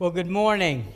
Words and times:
Well, 0.00 0.12
good 0.12 0.30
morning. 0.30 0.86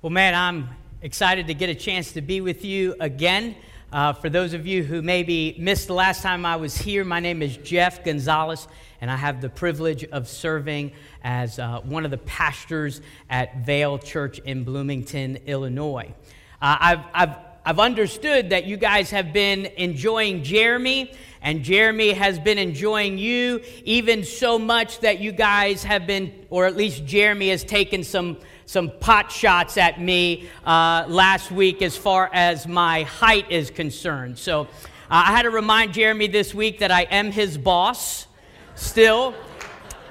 Well, 0.00 0.08
man, 0.08 0.34
I'm 0.34 0.70
excited 1.02 1.48
to 1.48 1.52
get 1.52 1.68
a 1.68 1.74
chance 1.74 2.12
to 2.12 2.22
be 2.22 2.40
with 2.40 2.64
you 2.64 2.94
again. 3.00 3.54
Uh, 3.92 4.14
for 4.14 4.30
those 4.30 4.54
of 4.54 4.66
you 4.66 4.82
who 4.82 5.02
maybe 5.02 5.56
missed 5.58 5.88
the 5.88 5.92
last 5.92 6.22
time 6.22 6.46
I 6.46 6.56
was 6.56 6.74
here, 6.74 7.04
my 7.04 7.20
name 7.20 7.42
is 7.42 7.58
Jeff 7.58 8.02
Gonzalez, 8.02 8.66
and 9.02 9.10
I 9.10 9.16
have 9.16 9.42
the 9.42 9.50
privilege 9.50 10.04
of 10.04 10.26
serving 10.26 10.92
as 11.22 11.58
uh, 11.58 11.82
one 11.82 12.06
of 12.06 12.10
the 12.10 12.16
pastors 12.16 13.02
at 13.28 13.58
Vale 13.66 13.98
Church 13.98 14.38
in 14.38 14.64
Bloomington, 14.64 15.36
Illinois. 15.44 16.14
Uh, 16.62 16.78
I've, 16.80 17.00
I've, 17.12 17.36
I've 17.66 17.80
understood 17.80 18.50
that 18.50 18.66
you 18.66 18.76
guys 18.76 19.10
have 19.10 19.32
been 19.32 19.64
enjoying 19.76 20.42
Jeremy 20.42 21.10
and 21.40 21.62
Jeremy 21.62 22.12
has 22.12 22.38
been 22.38 22.58
enjoying 22.58 23.16
you, 23.16 23.62
even 23.84 24.24
so 24.24 24.58
much 24.58 25.00
that 25.00 25.20
you 25.20 25.32
guys 25.32 25.82
have 25.84 26.06
been, 26.06 26.32
or 26.50 26.66
at 26.66 26.76
least 26.76 27.06
Jeremy 27.06 27.50
has 27.50 27.64
taken 27.64 28.04
some, 28.04 28.38
some 28.66 28.90
pot 29.00 29.30
shots 29.30 29.78
at 29.78 30.00
me 30.00 30.48
uh, 30.66 31.04
last 31.06 31.50
week 31.50 31.80
as 31.80 31.96
far 31.96 32.30
as 32.32 32.66
my 32.66 33.02
height 33.02 33.50
is 33.50 33.70
concerned. 33.70 34.38
So 34.38 34.62
uh, 34.62 34.66
I 35.08 35.32
had 35.32 35.42
to 35.42 35.50
remind 35.50 35.94
Jeremy 35.94 36.28
this 36.28 36.54
week 36.54 36.80
that 36.80 36.90
I 36.90 37.02
am 37.02 37.30
his 37.30 37.56
boss 37.56 38.26
still. 38.74 39.34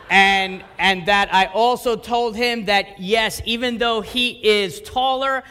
And, 0.10 0.64
and 0.78 1.08
that 1.08 1.34
I 1.34 1.46
also 1.48 1.96
told 1.96 2.36
him 2.36 2.66
that, 2.66 3.00
yes, 3.00 3.42
even 3.46 3.80
though 3.80 4.02
he 4.02 4.30
is 4.32 4.80
taller, 4.82 5.44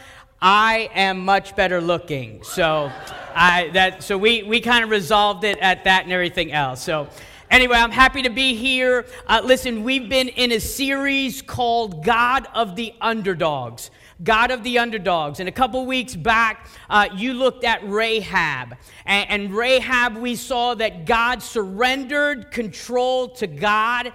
I 0.45 0.91
am 0.93 1.25
much 1.25 1.55
better 1.55 1.81
looking. 1.81 2.43
So. 2.43 2.91
I, 3.35 3.69
that, 3.73 4.03
so 4.03 4.15
we, 4.15 4.43
we 4.43 4.61
kind 4.61 4.83
of 4.83 4.91
resolved 4.91 5.43
it 5.43 5.57
at 5.57 5.85
that 5.85 6.03
and 6.03 6.11
everything 6.11 6.51
else. 6.51 6.83
So 6.83 7.07
anyway, 7.49 7.77
I'm 7.77 7.91
happy 7.91 8.21
to 8.21 8.29
be 8.29 8.55
here. 8.55 9.05
Uh, 9.25 9.41
listen, 9.43 9.83
we've 9.83 10.07
been 10.07 10.29
in 10.29 10.51
a 10.51 10.59
series 10.59 11.41
called 11.41 12.05
God 12.05 12.47
of 12.53 12.75
the 12.75 12.93
Underdogs. 13.01 13.89
God 14.23 14.51
of 14.51 14.63
the 14.63 14.77
underdogs. 14.77 15.39
And 15.39 15.49
a 15.49 15.51
couple 15.51 15.85
weeks 15.85 16.15
back, 16.15 16.67
uh, 16.89 17.09
you 17.15 17.33
looked 17.33 17.63
at 17.63 17.87
Rahab. 17.87 18.77
And, 19.05 19.29
and 19.29 19.55
Rahab, 19.55 20.15
we 20.15 20.35
saw 20.35 20.75
that 20.75 21.05
God 21.05 21.41
surrendered 21.41 22.51
control 22.51 23.29
to 23.29 23.47
God. 23.47 24.13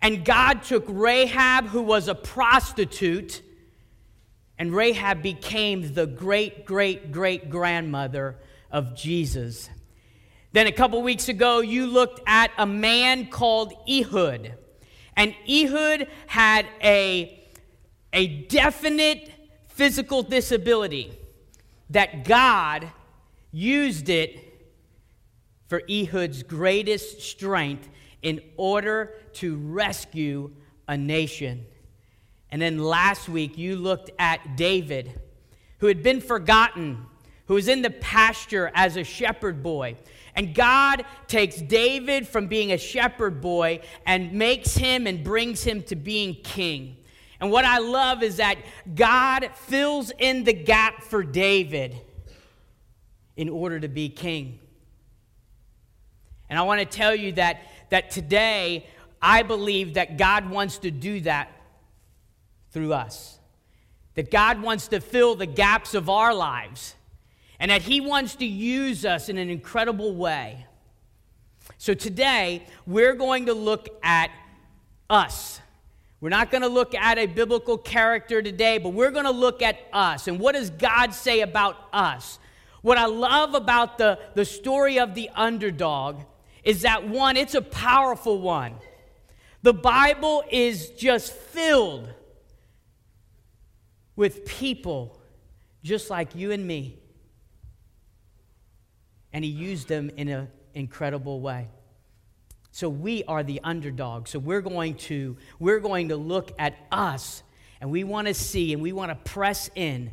And 0.00 0.24
God 0.24 0.62
took 0.62 0.84
Rahab, 0.88 1.66
who 1.66 1.82
was 1.82 2.08
a 2.08 2.14
prostitute, 2.14 3.42
and 4.58 4.72
Rahab 4.72 5.22
became 5.22 5.94
the 5.94 6.06
great, 6.06 6.64
great, 6.64 7.10
great 7.10 7.50
grandmother 7.50 8.36
of 8.70 8.94
Jesus. 8.94 9.68
Then 10.52 10.66
a 10.68 10.72
couple 10.72 11.02
weeks 11.02 11.28
ago, 11.28 11.60
you 11.60 11.86
looked 11.86 12.20
at 12.26 12.52
a 12.56 12.66
man 12.66 13.26
called 13.26 13.72
Ehud. 13.88 14.54
And 15.16 15.34
Ehud 15.48 16.06
had 16.26 16.66
a, 16.82 17.48
a 18.12 18.26
definite 18.44 19.32
physical 19.68 20.22
disability 20.22 21.12
that 21.90 22.24
God 22.24 22.88
used 23.50 24.08
it 24.08 24.40
for 25.66 25.82
Ehud's 25.90 26.44
greatest 26.44 27.20
strength 27.20 27.88
in 28.22 28.40
order 28.56 29.14
to 29.34 29.56
rescue 29.56 30.52
a 30.86 30.96
nation. 30.96 31.66
And 32.54 32.62
then 32.62 32.78
last 32.78 33.28
week, 33.28 33.58
you 33.58 33.74
looked 33.74 34.12
at 34.16 34.56
David, 34.56 35.20
who 35.78 35.88
had 35.88 36.04
been 36.04 36.20
forgotten 36.20 37.04
who 37.46 37.54
was 37.54 37.66
in 37.66 37.82
the 37.82 37.90
pasture 37.90 38.70
as 38.76 38.96
a 38.96 39.02
shepherd 39.02 39.60
boy. 39.60 39.96
And 40.36 40.54
God 40.54 41.04
takes 41.26 41.60
David 41.60 42.28
from 42.28 42.46
being 42.46 42.70
a 42.70 42.78
shepherd 42.78 43.40
boy 43.40 43.80
and 44.06 44.34
makes 44.34 44.76
him 44.76 45.08
and 45.08 45.24
brings 45.24 45.64
him 45.64 45.82
to 45.82 45.96
being 45.96 46.36
king. 46.44 46.96
And 47.40 47.50
what 47.50 47.64
I 47.64 47.78
love 47.78 48.22
is 48.22 48.36
that 48.36 48.58
God 48.94 49.50
fills 49.56 50.12
in 50.16 50.44
the 50.44 50.52
gap 50.52 51.02
for 51.02 51.24
David 51.24 51.96
in 53.36 53.48
order 53.48 53.80
to 53.80 53.88
be 53.88 54.08
king. 54.08 54.60
And 56.48 56.56
I 56.56 56.62
want 56.62 56.78
to 56.78 56.86
tell 56.86 57.16
you 57.16 57.32
that, 57.32 57.62
that 57.90 58.12
today 58.12 58.86
I 59.20 59.42
believe 59.42 59.94
that 59.94 60.16
God 60.16 60.48
wants 60.48 60.78
to 60.78 60.92
do 60.92 61.18
that 61.22 61.50
through 62.74 62.92
us. 62.92 63.38
That 64.16 64.30
God 64.30 64.60
wants 64.60 64.88
to 64.88 65.00
fill 65.00 65.36
the 65.36 65.46
gaps 65.46 65.94
of 65.94 66.10
our 66.10 66.34
lives 66.34 66.94
and 67.58 67.70
that 67.70 67.82
He 67.82 68.00
wants 68.00 68.34
to 68.36 68.44
use 68.44 69.06
us 69.06 69.30
in 69.30 69.38
an 69.38 69.48
incredible 69.48 70.14
way. 70.14 70.66
So 71.78 71.94
today, 71.94 72.66
we're 72.86 73.14
going 73.14 73.46
to 73.46 73.54
look 73.54 73.88
at 74.02 74.30
us. 75.08 75.60
We're 76.20 76.28
not 76.30 76.50
going 76.50 76.62
to 76.62 76.68
look 76.68 76.94
at 76.94 77.16
a 77.18 77.26
biblical 77.26 77.78
character 77.78 78.42
today, 78.42 78.78
but 78.78 78.90
we're 78.90 79.10
going 79.10 79.24
to 79.24 79.30
look 79.30 79.62
at 79.62 79.78
us. 79.92 80.28
And 80.28 80.38
what 80.38 80.54
does 80.54 80.70
God 80.70 81.14
say 81.14 81.40
about 81.40 81.76
us? 81.92 82.38
What 82.82 82.98
I 82.98 83.06
love 83.06 83.54
about 83.54 83.98
the, 83.98 84.18
the 84.34 84.44
story 84.44 84.98
of 84.98 85.14
the 85.14 85.30
underdog 85.34 86.20
is 86.64 86.82
that 86.82 87.08
one, 87.08 87.36
it's 87.36 87.54
a 87.54 87.62
powerful 87.62 88.40
one. 88.40 88.74
The 89.62 89.74
Bible 89.74 90.44
is 90.50 90.90
just 90.90 91.32
filled 91.32 92.08
with 94.16 94.44
people 94.44 95.20
just 95.82 96.10
like 96.10 96.34
you 96.34 96.50
and 96.50 96.66
me 96.66 96.98
and 99.32 99.44
he 99.44 99.50
used 99.50 99.88
them 99.88 100.10
in 100.16 100.28
an 100.28 100.48
incredible 100.74 101.40
way. 101.40 101.68
So 102.70 102.88
we 102.88 103.24
are 103.24 103.42
the 103.42 103.60
underdog. 103.62 104.28
So 104.28 104.38
we're 104.38 104.60
going 104.60 104.94
to 104.94 105.36
we're 105.58 105.80
going 105.80 106.08
to 106.08 106.16
look 106.16 106.52
at 106.58 106.76
us 106.90 107.42
and 107.80 107.90
we 107.90 108.04
want 108.04 108.28
to 108.28 108.34
see 108.34 108.72
and 108.72 108.80
we 108.80 108.92
want 108.92 109.10
to 109.10 109.30
press 109.30 109.68
in 109.74 110.12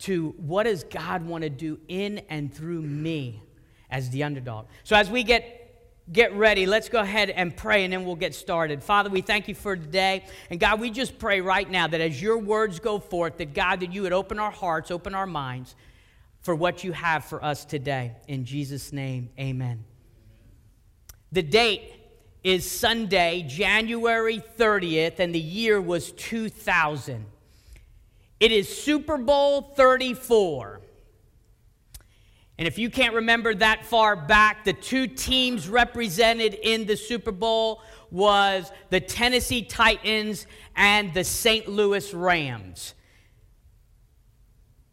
to 0.00 0.34
what 0.36 0.64
does 0.64 0.84
God 0.84 1.24
want 1.26 1.42
to 1.42 1.50
do 1.50 1.78
in 1.88 2.20
and 2.28 2.52
through 2.52 2.82
me 2.82 3.42
as 3.90 4.10
the 4.10 4.22
underdog. 4.22 4.66
So 4.84 4.96
as 4.96 5.10
we 5.10 5.22
get 5.22 5.65
get 6.12 6.32
ready, 6.34 6.66
let's 6.66 6.88
go 6.88 7.00
ahead 7.00 7.30
and 7.30 7.56
pray 7.56 7.84
and 7.84 7.92
then 7.92 8.04
we'll 8.04 8.14
get 8.14 8.34
started. 8.34 8.82
Father, 8.82 9.10
we 9.10 9.20
thank 9.20 9.48
you 9.48 9.54
for 9.54 9.76
today. 9.76 10.24
And 10.50 10.60
God, 10.60 10.80
we 10.80 10.90
just 10.90 11.18
pray 11.18 11.40
right 11.40 11.68
now 11.68 11.86
that 11.86 12.00
as 12.00 12.20
your 12.20 12.38
words 12.38 12.78
go 12.78 12.98
forth, 12.98 13.38
that 13.38 13.54
God, 13.54 13.80
that 13.80 13.92
you 13.92 14.02
would 14.02 14.12
open 14.12 14.38
our 14.38 14.50
hearts, 14.50 14.90
open 14.90 15.14
our 15.14 15.26
minds 15.26 15.74
for 16.42 16.54
what 16.54 16.84
you 16.84 16.92
have 16.92 17.24
for 17.24 17.44
us 17.44 17.64
today. 17.64 18.12
In 18.28 18.44
Jesus' 18.44 18.92
name, 18.92 19.30
amen. 19.38 19.84
The 21.32 21.42
date 21.42 21.92
is 22.44 22.70
Sunday, 22.70 23.44
January 23.48 24.40
30th, 24.56 25.18
and 25.18 25.34
the 25.34 25.40
year 25.40 25.80
was 25.80 26.12
2000. 26.12 27.26
It 28.38 28.52
is 28.52 28.68
Super 28.68 29.16
Bowl 29.16 29.62
34. 29.62 30.80
And 32.58 32.66
if 32.66 32.78
you 32.78 32.88
can't 32.88 33.14
remember 33.14 33.54
that 33.54 33.84
far 33.84 34.16
back, 34.16 34.64
the 34.64 34.72
two 34.72 35.06
teams 35.06 35.68
represented 35.68 36.54
in 36.54 36.86
the 36.86 36.96
Super 36.96 37.32
Bowl 37.32 37.82
was 38.10 38.72
the 38.88 39.00
Tennessee 39.00 39.62
Titans 39.62 40.46
and 40.74 41.12
the 41.12 41.24
St. 41.24 41.68
Louis 41.68 42.14
Rams. 42.14 42.94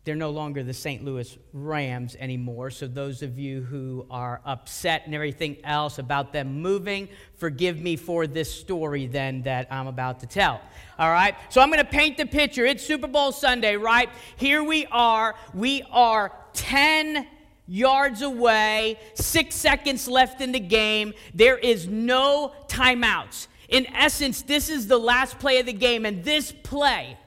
They're 0.05 0.15
no 0.15 0.31
longer 0.31 0.63
the 0.63 0.73
St. 0.73 1.05
Louis 1.05 1.37
Rams 1.53 2.17
anymore. 2.19 2.69
So, 2.71 2.87
those 2.87 3.21
of 3.21 3.39
you 3.39 3.61
who 3.61 4.05
are 4.11 4.41
upset 4.45 5.03
and 5.05 5.15
everything 5.15 5.63
else 5.63 5.97
about 5.97 6.33
them 6.33 6.61
moving, 6.61 7.07
forgive 7.37 7.79
me 7.79 7.95
for 7.95 8.27
this 8.27 8.53
story 8.53 9.07
then 9.07 9.43
that 9.43 9.67
I'm 9.71 9.87
about 9.87 10.19
to 10.19 10.25
tell. 10.25 10.59
All 10.99 11.09
right? 11.09 11.35
So, 11.47 11.61
I'm 11.61 11.69
going 11.69 11.79
to 11.79 11.89
paint 11.89 12.17
the 12.17 12.25
picture. 12.25 12.65
It's 12.65 12.85
Super 12.85 13.07
Bowl 13.07 13.31
Sunday, 13.31 13.77
right? 13.77 14.09
Here 14.35 14.61
we 14.61 14.85
are. 14.87 15.35
We 15.53 15.83
are 15.89 16.33
10 16.51 17.25
yards 17.73 18.21
away, 18.21 18.99
six 19.15 19.55
seconds 19.55 20.07
left 20.07 20.41
in 20.41 20.51
the 20.51 20.59
game. 20.59 21.11
There 21.33 21.57
is 21.57 21.87
no 21.87 22.53
timeouts. 22.67 23.47
In 23.67 23.87
essence, 23.95 24.43
this 24.43 24.69
is 24.69 24.85
the 24.85 24.99
last 24.99 25.39
play 25.39 25.59
of 25.59 25.65
the 25.65 25.73
game, 25.73 26.05
and 26.05 26.23
this 26.23 26.51
play 26.51 27.17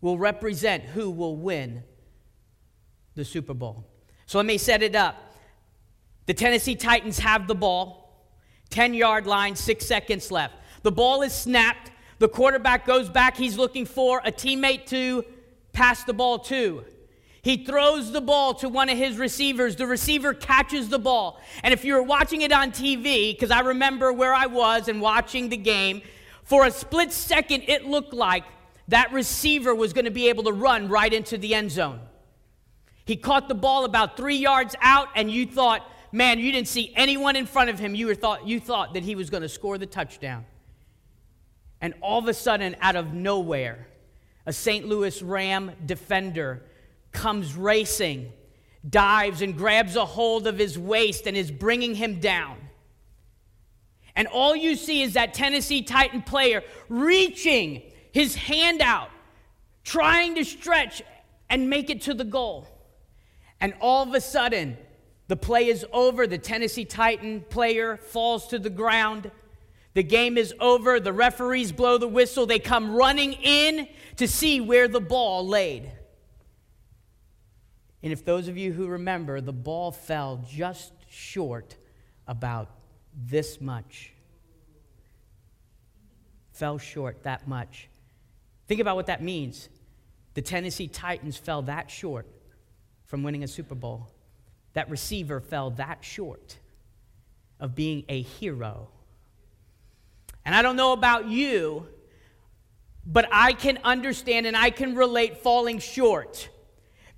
will 0.00 0.18
represent 0.18 0.82
who 0.82 1.10
will 1.10 1.36
win 1.36 1.84
the 3.14 3.24
Super 3.24 3.54
Bowl. 3.54 3.86
So 4.26 4.38
let 4.38 4.46
me 4.46 4.58
set 4.58 4.82
it 4.82 4.96
up. 4.96 5.36
The 6.26 6.34
Tennessee 6.34 6.74
Titans 6.74 7.20
have 7.20 7.46
the 7.46 7.54
ball, 7.54 8.34
10 8.70 8.94
yard 8.94 9.28
line, 9.28 9.54
six 9.54 9.86
seconds 9.86 10.32
left. 10.32 10.56
The 10.82 10.90
ball 10.90 11.22
is 11.22 11.32
snapped. 11.32 11.92
The 12.18 12.28
quarterback 12.28 12.84
goes 12.84 13.08
back. 13.08 13.36
He's 13.36 13.56
looking 13.56 13.86
for 13.86 14.20
a 14.24 14.32
teammate 14.32 14.86
to 14.86 15.24
pass 15.72 16.02
the 16.02 16.12
ball 16.12 16.40
to. 16.40 16.84
He 17.42 17.64
throws 17.64 18.12
the 18.12 18.20
ball 18.20 18.54
to 18.54 18.68
one 18.68 18.88
of 18.88 18.96
his 18.96 19.16
receivers. 19.16 19.74
The 19.74 19.86
receiver 19.86 20.32
catches 20.32 20.88
the 20.88 20.98
ball. 20.98 21.40
And 21.64 21.74
if 21.74 21.84
you 21.84 21.94
were 21.94 22.02
watching 22.02 22.42
it 22.42 22.52
on 22.52 22.70
TV, 22.70 23.34
because 23.34 23.50
I 23.50 23.60
remember 23.60 24.12
where 24.12 24.32
I 24.32 24.46
was 24.46 24.86
and 24.86 25.00
watching 25.00 25.48
the 25.48 25.56
game, 25.56 26.02
for 26.44 26.66
a 26.66 26.70
split 26.70 27.12
second, 27.12 27.64
it 27.66 27.84
looked 27.84 28.12
like 28.12 28.44
that 28.88 29.12
receiver 29.12 29.74
was 29.74 29.92
going 29.92 30.04
to 30.04 30.10
be 30.12 30.28
able 30.28 30.44
to 30.44 30.52
run 30.52 30.88
right 30.88 31.12
into 31.12 31.36
the 31.36 31.54
end 31.54 31.72
zone. 31.72 32.00
He 33.04 33.16
caught 33.16 33.48
the 33.48 33.54
ball 33.56 33.84
about 33.84 34.16
three 34.16 34.36
yards 34.36 34.76
out, 34.80 35.08
and 35.16 35.28
you 35.28 35.44
thought, 35.44 35.84
man, 36.12 36.38
you 36.38 36.52
didn't 36.52 36.68
see 36.68 36.92
anyone 36.94 37.34
in 37.34 37.46
front 37.46 37.70
of 37.70 37.78
him. 37.80 37.96
You, 37.96 38.14
thought, 38.14 38.46
you 38.46 38.60
thought 38.60 38.94
that 38.94 39.02
he 39.02 39.16
was 39.16 39.30
going 39.30 39.42
to 39.42 39.48
score 39.48 39.78
the 39.78 39.86
touchdown. 39.86 40.44
And 41.80 41.94
all 42.00 42.20
of 42.20 42.28
a 42.28 42.34
sudden, 42.34 42.76
out 42.80 42.94
of 42.94 43.12
nowhere, 43.12 43.88
a 44.46 44.52
St. 44.52 44.86
Louis 44.86 45.20
Ram 45.20 45.72
defender 45.84 46.62
comes 47.12 47.54
racing, 47.54 48.32
dives, 48.88 49.42
and 49.42 49.56
grabs 49.56 49.96
a 49.96 50.04
hold 50.04 50.46
of 50.46 50.58
his 50.58 50.78
waist 50.78 51.26
and 51.26 51.36
is 51.36 51.50
bringing 51.50 51.94
him 51.94 52.20
down. 52.20 52.56
And 54.14 54.28
all 54.28 54.54
you 54.54 54.76
see 54.76 55.02
is 55.02 55.14
that 55.14 55.34
Tennessee 55.34 55.82
Titan 55.82 56.22
player 56.22 56.62
reaching 56.88 57.82
his 58.12 58.34
hand 58.34 58.82
out, 58.82 59.10
trying 59.84 60.34
to 60.34 60.44
stretch 60.44 61.02
and 61.48 61.70
make 61.70 61.90
it 61.90 62.02
to 62.02 62.14
the 62.14 62.24
goal. 62.24 62.66
And 63.60 63.74
all 63.80 64.02
of 64.02 64.14
a 64.14 64.20
sudden, 64.20 64.76
the 65.28 65.36
play 65.36 65.68
is 65.68 65.86
over. 65.92 66.26
The 66.26 66.38
Tennessee 66.38 66.84
Titan 66.84 67.44
player 67.48 67.96
falls 67.96 68.48
to 68.48 68.58
the 68.58 68.70
ground. 68.70 69.30
The 69.94 70.02
game 70.02 70.36
is 70.36 70.52
over. 70.60 71.00
The 71.00 71.12
referees 71.12 71.72
blow 71.72 71.96
the 71.96 72.08
whistle. 72.08 72.44
They 72.44 72.58
come 72.58 72.94
running 72.94 73.34
in 73.34 73.88
to 74.16 74.26
see 74.28 74.60
where 74.60 74.88
the 74.88 75.00
ball 75.00 75.46
laid. 75.46 75.90
And 78.02 78.12
if 78.12 78.24
those 78.24 78.48
of 78.48 78.56
you 78.56 78.72
who 78.72 78.88
remember, 78.88 79.40
the 79.40 79.52
ball 79.52 79.92
fell 79.92 80.44
just 80.48 80.92
short 81.08 81.76
about 82.26 82.68
this 83.14 83.60
much. 83.60 84.12
Fell 86.52 86.78
short 86.78 87.22
that 87.22 87.46
much. 87.46 87.88
Think 88.66 88.80
about 88.80 88.96
what 88.96 89.06
that 89.06 89.22
means. 89.22 89.68
The 90.34 90.42
Tennessee 90.42 90.88
Titans 90.88 91.36
fell 91.36 91.62
that 91.62 91.90
short 91.90 92.26
from 93.06 93.22
winning 93.22 93.44
a 93.44 93.48
Super 93.48 93.74
Bowl. 93.74 94.08
That 94.72 94.90
receiver 94.90 95.40
fell 95.40 95.70
that 95.72 95.98
short 96.02 96.56
of 97.60 97.74
being 97.74 98.04
a 98.08 98.22
hero. 98.22 98.88
And 100.44 100.54
I 100.54 100.62
don't 100.62 100.76
know 100.76 100.92
about 100.92 101.28
you, 101.28 101.86
but 103.06 103.28
I 103.30 103.52
can 103.52 103.78
understand 103.84 104.46
and 104.46 104.56
I 104.56 104.70
can 104.70 104.94
relate 104.94 105.38
falling 105.38 105.78
short. 105.78 106.48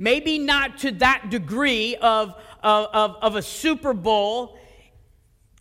Maybe 0.04 0.38
not 0.38 0.76
to 0.80 0.92
that 0.96 1.30
degree 1.30 1.96
of, 1.96 2.34
of, 2.62 3.16
of, 3.22 3.36
a 3.36 3.40
Super 3.40 3.94
Bowl 3.94 4.58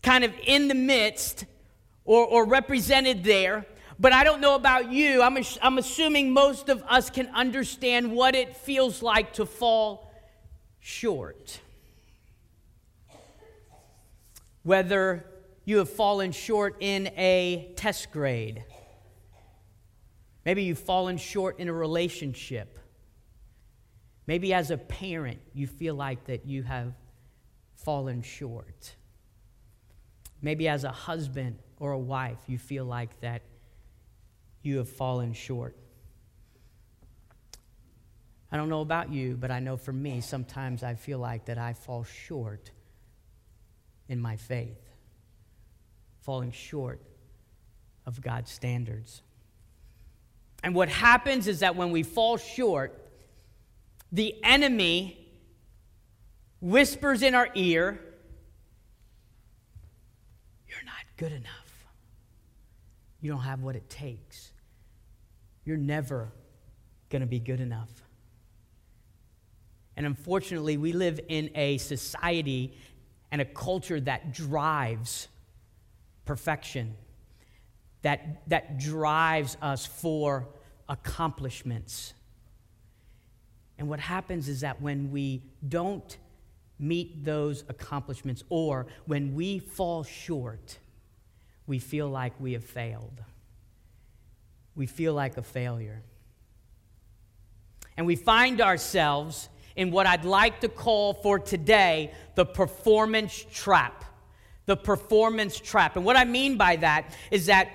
kind 0.01 0.25
of 0.25 0.33
in 0.45 0.67
the 0.67 0.75
midst 0.75 1.45
or, 2.03 2.25
or 2.25 2.45
represented 2.45 3.23
there, 3.23 3.65
but 3.97 4.11
I 4.11 4.25
don't 4.25 4.41
know 4.41 4.55
about 4.55 4.91
you. 4.91 5.21
I'm, 5.21 5.37
I'm 5.61 5.77
assuming 5.77 6.33
most 6.33 6.67
of 6.67 6.83
us 6.89 7.09
can 7.09 7.27
understand 7.27 8.11
what 8.11 8.35
it 8.35 8.57
feels 8.57 9.01
like 9.01 9.31
to 9.35 9.45
fall 9.45 10.11
short. 10.81 11.61
Whether 14.63 15.25
you 15.63 15.77
have 15.77 15.89
fallen 15.89 16.33
short 16.33 16.75
in 16.81 17.07
a 17.15 17.71
test 17.77 18.11
grade, 18.11 18.65
maybe 20.43 20.63
you've 20.63 20.79
fallen 20.79 21.15
short 21.15 21.59
in 21.59 21.69
a 21.69 21.73
relationship. 21.73 22.79
Maybe 24.25 24.53
as 24.53 24.71
a 24.71 24.77
parent, 24.77 25.39
you 25.53 25.67
feel 25.67 25.95
like 25.95 26.25
that 26.25 26.45
you 26.45 26.63
have 26.63 26.93
fallen 27.75 28.21
short. 28.21 28.95
Maybe 30.41 30.67
as 30.67 30.83
a 30.83 30.91
husband 30.91 31.57
or 31.79 31.91
a 31.91 31.99
wife, 31.99 32.37
you 32.47 32.57
feel 32.57 32.85
like 32.85 33.19
that 33.21 33.41
you 34.61 34.77
have 34.77 34.89
fallen 34.89 35.33
short. 35.33 35.75
I 38.51 38.57
don't 38.57 38.69
know 38.69 38.81
about 38.81 39.11
you, 39.11 39.35
but 39.35 39.51
I 39.51 39.59
know 39.59 39.77
for 39.77 39.91
me, 39.91 40.21
sometimes 40.21 40.83
I 40.83 40.93
feel 40.95 41.19
like 41.19 41.45
that 41.45 41.57
I 41.57 41.73
fall 41.73 42.03
short 42.03 42.71
in 44.07 44.21
my 44.21 44.37
faith, 44.37 44.79
falling 46.21 46.51
short 46.51 47.01
of 48.05 48.21
God's 48.21 48.51
standards. 48.51 49.21
And 50.63 50.75
what 50.75 50.87
happens 50.87 51.47
is 51.47 51.59
that 51.59 51.75
when 51.75 51.91
we 51.91 52.03
fall 52.03 52.37
short, 52.37 53.02
the 54.13 54.35
enemy 54.43 55.17
whispers 56.61 57.23
in 57.23 57.35
our 57.35 57.49
ear, 57.55 57.99
You're 60.67 60.85
not 60.85 61.03
good 61.17 61.31
enough. 61.31 61.85
You 63.19 63.31
don't 63.31 63.41
have 63.41 63.61
what 63.61 63.75
it 63.75 63.89
takes. 63.89 64.51
You're 65.65 65.77
never 65.77 66.31
going 67.09 67.21
to 67.21 67.27
be 67.27 67.39
good 67.39 67.59
enough. 67.59 67.89
And 69.95 70.05
unfortunately, 70.05 70.77
we 70.77 70.93
live 70.93 71.19
in 71.29 71.51
a 71.55 71.77
society 71.77 72.75
and 73.31 73.41
a 73.41 73.45
culture 73.45 73.99
that 74.01 74.33
drives 74.33 75.27
perfection, 76.25 76.95
that, 78.01 78.41
that 78.47 78.79
drives 78.79 79.57
us 79.61 79.85
for 79.85 80.47
accomplishments. 80.89 82.13
And 83.83 83.89
what 83.89 83.99
happens 83.99 84.47
is 84.47 84.61
that 84.61 84.81
when 84.81 85.11
we 85.11 85.43
don't 85.67 86.17
meet 86.79 87.25
those 87.25 87.65
accomplishments 87.67 88.43
or 88.49 88.87
when 89.05 89.35
we 89.35 89.59
fall 89.59 90.03
short, 90.03 90.79
we 91.67 91.79
feel 91.79 92.07
like 92.09 92.33
we 92.39 92.53
have 92.53 92.63
failed 92.63 93.21
we 94.75 94.85
feel 94.85 95.13
like 95.13 95.37
a 95.37 95.43
failure. 95.43 96.01
And 97.95 98.07
we 98.07 98.15
find 98.15 98.59
ourselves 98.59 99.49
in 99.75 99.91
what 99.91 100.07
I'd 100.07 100.25
like 100.25 100.61
to 100.61 100.67
call 100.67 101.13
for 101.13 101.39
today 101.39 102.11
the 102.35 102.45
performance 102.45 103.45
trap. 103.51 104.03
The 104.65 104.77
performance 104.77 105.59
trap. 105.59 105.95
And 105.95 106.05
what 106.05 106.15
I 106.15 106.25
mean 106.25 106.57
by 106.57 106.77
that 106.77 107.15
is 107.29 107.47
that 107.47 107.69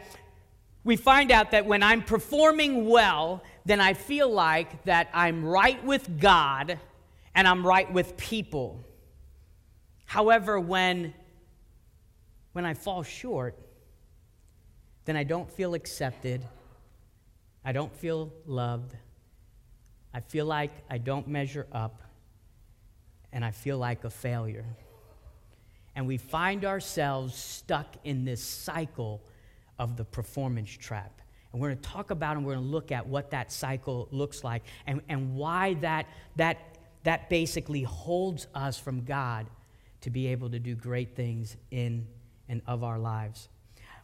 we 0.85 0.97
find 0.97 1.31
out 1.31 1.51
that 1.51 1.67
when 1.67 1.83
I'm 1.83 2.03
performing 2.03 2.87
well, 2.87 3.43
then 3.69 3.81
I 3.81 3.95
feel 3.95 4.31
like 4.31 4.85
that 4.85 5.09
I'm 5.13 5.45
right 5.45 5.83
with 5.85 6.21
God 6.21 6.79
and 7.35 7.47
I'm 7.47 7.67
right 7.67 7.91
with 7.93 8.17
people. 8.17 8.85
However, 10.07 10.59
when, 10.59 11.15
when 12.53 12.65
I 12.65 12.75
fall 12.75 13.03
short, 13.03 13.57
then 15.05 15.17
I 15.17 15.25
don't 15.25 15.51
feel 15.51 15.75
accepted 15.75 16.45
I 17.69 17.73
don't 17.73 17.95
feel 17.95 18.33
loved. 18.47 18.95
I 20.15 20.21
feel 20.21 20.47
like 20.47 20.71
I 20.89 20.97
don't 20.97 21.29
measure 21.29 21.67
up. 21.71 22.03
And 23.31 23.45
I 23.45 23.51
feel 23.51 23.77
like 23.77 24.05
a 24.05 24.11
failure. 24.11 24.65
And 25.95 26.07
we 26.07 26.17
find 26.17 26.65
ourselves 26.65 27.37
stuck 27.37 27.97
in 28.05 28.25
this 28.25 28.43
cycle 28.43 29.21
of 29.79 29.99
the 29.99 30.05
performance 30.05 30.71
trap. 30.71 31.21
And 31.53 31.61
we're 31.61 31.69
going 31.69 31.81
to 31.81 31.89
talk 31.89 32.11
about 32.11 32.37
and 32.37 32.45
we're 32.45 32.55
going 32.55 32.67
to 32.67 32.71
look 32.71 32.93
at 32.93 33.07
what 33.07 33.31
that 33.31 33.51
cycle 33.53 34.09
looks 34.11 34.45
like 34.45 34.63
and, 34.87 35.01
and 35.09 35.35
why 35.35 35.75
that, 35.75 36.07
that, 36.37 36.59
that 37.05 37.31
basically 37.31 37.83
holds 37.83 38.47
us 38.55 38.79
from 38.79 39.05
God 39.05 39.47
to 40.03 40.11
be 40.11 40.29
able 40.29 40.51
to 40.51 40.59
do 40.59 40.75
great 40.75 41.17
things 41.17 41.57
in 41.71 42.07
and 42.49 42.63
of 42.67 42.85
our 42.85 42.99
lives. 42.99 43.49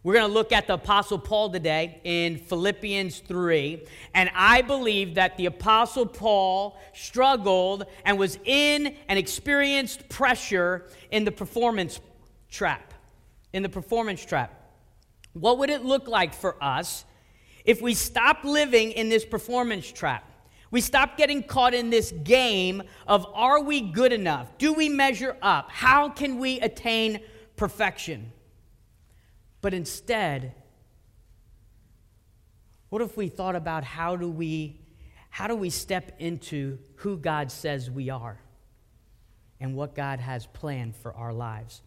We're 0.03 0.13
going 0.13 0.27
to 0.27 0.35
look 0.35 0.53
at 0.53 0.67
the 0.67 0.75
Apostle 0.75 1.19
Paul 1.19 1.49
today 1.49 1.99
in 2.05 2.37
Philippians 2.37 3.21
3. 3.21 3.87
And 4.15 4.31
I 4.35 4.61
believe 4.61 5.15
that 5.15 5.39
the 5.39 5.47
Apostle 5.47 6.05
Paul 6.05 6.79
struggled 6.93 7.87
and 8.05 8.19
was 8.19 8.39
in 8.45 8.95
and 9.09 9.19
experienced 9.19 10.11
pressure 10.11 10.85
in 11.11 11.25
the 11.25 11.33
performance 11.33 12.01
trap. 12.51 12.93
In 13.55 13.63
the 13.63 13.71
performance 13.71 14.23
trap. 14.23 14.53
What 15.33 15.57
would 15.59 15.71
it 15.71 15.85
look 15.85 16.07
like 16.07 16.35
for 16.35 16.63
us 16.63 17.07
if 17.65 17.81
we 17.81 17.95
stop 17.95 18.45
living 18.45 18.93
in 18.93 19.09
this 19.09 19.25
performance 19.25 19.91
trap? 19.91 20.31
We 20.71 20.81
stop 20.81 21.17
getting 21.17 21.43
caught 21.43 21.73
in 21.73 21.91
this 21.91 22.13
game 22.25 22.83
of 23.07 23.27
are 23.33 23.63
we 23.63 23.81
good 23.81 24.13
enough? 24.13 24.59
Do 24.59 24.73
we 24.73 24.89
measure 24.89 25.37
up? 25.41 25.71
How 25.71 26.09
can 26.09 26.39
we 26.39 26.59
attain 26.61 27.21
perfection? 27.57 28.33
But 29.61 29.73
instead, 29.73 30.55
what 32.89 33.03
if 33.03 33.17
we 33.17 33.29
thought 33.29 33.57
about 33.57 33.85
how 33.85 34.17
do 34.17 34.29
we 34.29 34.81
how 35.31 35.49
do 35.49 35.57
we 35.57 35.71
step 35.71 36.15
into 36.21 36.79
who 36.97 37.17
God 37.17 37.51
says 37.51 37.91
we 37.91 38.09
are 38.11 38.39
and 39.59 39.75
what 39.75 39.95
God 39.95 40.21
has 40.21 40.47
planned 40.47 40.95
for 40.95 41.13
our 41.15 41.33
lives? 41.33 41.83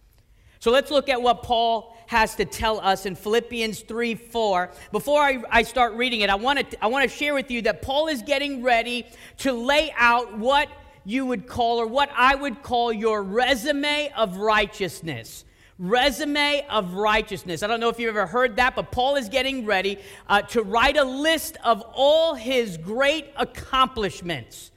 So 0.67 0.74
let's 0.74 0.91
look 0.91 1.07
at 1.07 1.21
what 1.21 1.43
Paul 1.43 1.95
has 2.07 2.36
to 2.36 2.43
tell 2.43 2.81
us 2.81 3.05
in 3.05 3.15
Philippians 3.15 3.83
3 3.83 4.15
4. 4.15 4.69
Before 4.91 5.21
I, 5.21 5.41
I 5.50 5.63
start 5.63 5.93
reading 5.93 6.19
it, 6.19 6.29
I 6.29 6.36
want, 6.36 6.71
to, 6.71 6.83
I 6.83 6.88
want 6.88 7.09
to 7.09 7.17
share 7.17 7.33
with 7.33 7.50
you 7.50 7.62
that 7.62 7.81
Paul 7.81 8.09
is 8.09 8.21
getting 8.21 8.62
ready 8.62 9.05
to 9.38 9.53
lay 9.53 9.93
out 9.95 10.38
what 10.38 10.67
you 11.05 11.25
would 11.25 11.47
call, 11.47 11.77
or 11.77 11.88
what 11.88 12.09
I 12.13 12.36
would 12.36 12.63
call, 12.63 12.91
your 12.91 13.24
resume 13.24 14.12
of 14.17 14.36
righteousness 14.36 15.45
resume 15.79 16.65
of 16.69 16.95
righteousness. 16.95 17.63
I 17.63 17.67
don't 17.67 17.79
know 17.79 17.88
if 17.88 17.97
you've 17.97 18.09
ever 18.09 18.25
heard 18.25 18.57
that, 18.57 18.75
but 18.75 18.91
Paul 18.91 19.15
is 19.15 19.29
getting 19.29 19.65
ready 19.65 20.00
uh, 20.27 20.41
to 20.41 20.63
write 20.63 20.97
a 20.97 21.03
list 21.05 21.55
of 21.63 21.81
all 21.93 22.33
his 22.33 22.77
great 22.77 23.27
accomplishments. 23.38 24.71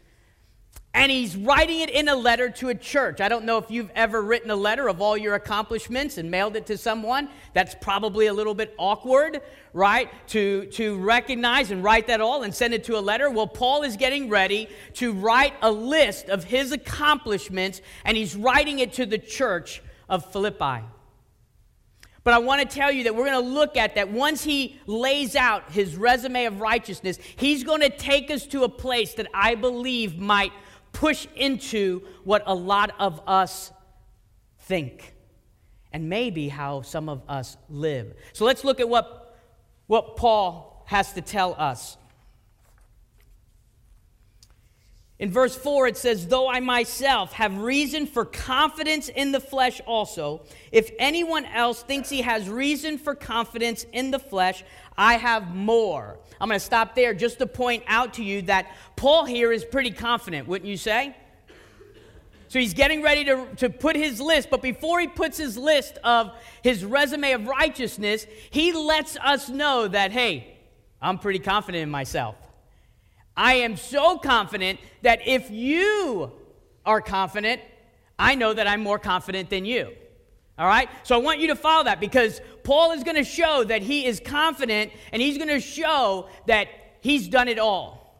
And 0.92 1.10
he's 1.12 1.36
writing 1.36 1.80
it 1.80 1.90
in 1.90 2.08
a 2.08 2.16
letter 2.16 2.50
to 2.50 2.68
a 2.68 2.74
church. 2.74 3.20
I 3.20 3.28
don't 3.28 3.44
know 3.44 3.58
if 3.58 3.70
you've 3.70 3.90
ever 3.94 4.20
written 4.20 4.50
a 4.50 4.56
letter 4.56 4.88
of 4.88 5.00
all 5.00 5.16
your 5.16 5.36
accomplishments 5.36 6.18
and 6.18 6.30
mailed 6.30 6.56
it 6.56 6.66
to 6.66 6.76
someone. 6.76 7.28
That's 7.54 7.76
probably 7.80 8.26
a 8.26 8.32
little 8.32 8.54
bit 8.54 8.74
awkward, 8.76 9.40
right? 9.72 10.10
To, 10.28 10.66
to 10.66 10.98
recognize 10.98 11.70
and 11.70 11.84
write 11.84 12.08
that 12.08 12.20
all 12.20 12.42
and 12.42 12.52
send 12.52 12.74
it 12.74 12.82
to 12.84 12.98
a 12.98 13.00
letter. 13.00 13.30
Well, 13.30 13.46
Paul 13.46 13.82
is 13.82 13.96
getting 13.96 14.28
ready 14.28 14.68
to 14.94 15.12
write 15.12 15.54
a 15.62 15.70
list 15.70 16.28
of 16.28 16.42
his 16.42 16.72
accomplishments, 16.72 17.80
and 18.04 18.16
he's 18.16 18.34
writing 18.34 18.80
it 18.80 18.92
to 18.94 19.06
the 19.06 19.18
church 19.18 19.82
of 20.08 20.30
Philippi. 20.32 20.84
But 22.22 22.34
I 22.34 22.38
want 22.38 22.68
to 22.68 22.76
tell 22.76 22.92
you 22.92 23.04
that 23.04 23.14
we're 23.14 23.26
going 23.26 23.42
to 23.42 23.48
look 23.48 23.76
at 23.76 23.94
that 23.94 24.10
once 24.10 24.42
he 24.42 24.78
lays 24.86 25.36
out 25.36 25.70
his 25.70 25.96
resume 25.96 26.44
of 26.44 26.60
righteousness, 26.60 27.18
he's 27.36 27.64
going 27.64 27.80
to 27.80 27.90
take 27.90 28.30
us 28.30 28.44
to 28.48 28.64
a 28.64 28.68
place 28.68 29.14
that 29.14 29.28
I 29.32 29.54
believe 29.54 30.18
might 30.18 30.52
push 30.92 31.26
into 31.36 32.02
what 32.24 32.42
a 32.46 32.54
lot 32.54 32.92
of 32.98 33.20
us 33.26 33.72
think 34.60 35.14
and 35.92 36.08
maybe 36.08 36.48
how 36.48 36.82
some 36.82 37.08
of 37.08 37.22
us 37.28 37.56
live. 37.68 38.14
So 38.32 38.44
let's 38.44 38.64
look 38.64 38.80
at 38.80 38.88
what, 38.88 39.36
what 39.86 40.16
Paul 40.16 40.84
has 40.86 41.12
to 41.14 41.20
tell 41.20 41.54
us. 41.58 41.96
In 45.18 45.30
verse 45.30 45.54
4, 45.54 45.88
it 45.88 45.96
says, 45.98 46.28
Though 46.28 46.48
I 46.48 46.60
myself 46.60 47.34
have 47.34 47.58
reason 47.58 48.06
for 48.06 48.24
confidence 48.24 49.10
in 49.10 49.32
the 49.32 49.40
flesh 49.40 49.80
also, 49.86 50.46
if 50.72 50.90
anyone 50.98 51.44
else 51.44 51.82
thinks 51.82 52.08
he 52.08 52.22
has 52.22 52.48
reason 52.48 52.96
for 52.96 53.14
confidence 53.14 53.84
in 53.92 54.12
the 54.12 54.18
flesh, 54.18 54.64
I 54.96 55.18
have 55.18 55.54
more. 55.54 56.18
I'm 56.40 56.48
going 56.48 56.58
to 56.58 56.64
stop 56.64 56.94
there 56.94 57.12
just 57.12 57.38
to 57.38 57.46
point 57.46 57.84
out 57.86 58.14
to 58.14 58.24
you 58.24 58.42
that 58.42 58.74
Paul 58.96 59.26
here 59.26 59.52
is 59.52 59.64
pretty 59.64 59.90
confident, 59.90 60.48
wouldn't 60.48 60.68
you 60.68 60.76
say? 60.76 61.14
So 62.48 62.58
he's 62.58 62.74
getting 62.74 63.02
ready 63.02 63.24
to, 63.26 63.46
to 63.58 63.70
put 63.70 63.94
his 63.94 64.20
list, 64.20 64.50
but 64.50 64.60
before 64.60 64.98
he 64.98 65.06
puts 65.06 65.38
his 65.38 65.56
list 65.56 65.98
of 66.02 66.32
his 66.62 66.84
resume 66.84 67.32
of 67.32 67.46
righteousness, 67.46 68.26
he 68.50 68.72
lets 68.72 69.16
us 69.18 69.48
know 69.48 69.86
that, 69.86 70.10
hey, 70.10 70.56
I'm 71.00 71.18
pretty 71.18 71.38
confident 71.38 71.82
in 71.82 71.90
myself. 71.90 72.34
I 73.36 73.54
am 73.54 73.76
so 73.76 74.18
confident 74.18 74.80
that 75.02 75.20
if 75.26 75.50
you 75.50 76.32
are 76.84 77.00
confident, 77.00 77.60
I 78.18 78.34
know 78.34 78.52
that 78.52 78.66
I'm 78.66 78.82
more 78.82 78.98
confident 78.98 79.48
than 79.48 79.64
you. 79.64 79.92
All 80.60 80.66
right? 80.66 80.90
So 81.04 81.14
I 81.14 81.18
want 81.18 81.40
you 81.40 81.46
to 81.48 81.56
follow 81.56 81.84
that 81.84 82.00
because 82.00 82.38
Paul 82.64 82.92
is 82.92 83.02
going 83.02 83.16
to 83.16 83.24
show 83.24 83.64
that 83.64 83.80
he 83.80 84.04
is 84.04 84.20
confident 84.22 84.92
and 85.10 85.22
he's 85.22 85.38
going 85.38 85.48
to 85.48 85.58
show 85.58 86.28
that 86.46 86.68
he's 87.00 87.28
done 87.28 87.48
it 87.48 87.58
all. 87.58 88.14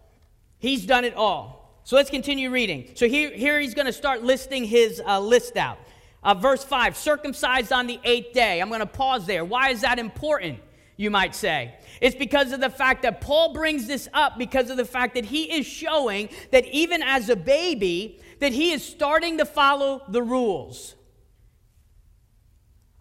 He's 0.58 0.86
done 0.86 1.04
it 1.04 1.14
all. 1.14 1.78
So 1.84 1.96
let's 1.96 2.08
continue 2.08 2.50
reading. 2.50 2.92
So 2.94 3.06
here, 3.06 3.30
here 3.30 3.60
he's 3.60 3.74
going 3.74 3.86
to 3.86 3.92
start 3.92 4.22
listing 4.22 4.64
his 4.64 5.02
uh, 5.06 5.20
list 5.20 5.58
out. 5.58 5.78
Uh, 6.22 6.32
verse 6.32 6.64
5 6.64 6.96
circumcised 6.96 7.72
on 7.72 7.86
the 7.86 8.00
eighth 8.04 8.32
day. 8.32 8.62
I'm 8.62 8.68
going 8.68 8.80
to 8.80 8.86
pause 8.86 9.26
there. 9.26 9.44
Why 9.44 9.68
is 9.68 9.82
that 9.82 9.98
important, 9.98 10.60
you 10.96 11.10
might 11.10 11.34
say? 11.34 11.74
It's 12.00 12.16
because 12.16 12.52
of 12.52 12.60
the 12.60 12.70
fact 12.70 13.02
that 13.02 13.20
Paul 13.20 13.52
brings 13.52 13.86
this 13.86 14.08
up 14.14 14.38
because 14.38 14.70
of 14.70 14.78
the 14.78 14.86
fact 14.86 15.14
that 15.14 15.26
he 15.26 15.52
is 15.58 15.66
showing 15.66 16.30
that 16.52 16.64
even 16.68 17.02
as 17.02 17.28
a 17.28 17.36
baby, 17.36 18.18
that 18.38 18.52
he 18.52 18.72
is 18.72 18.82
starting 18.82 19.36
to 19.38 19.44
follow 19.44 20.02
the 20.08 20.22
rules 20.22 20.94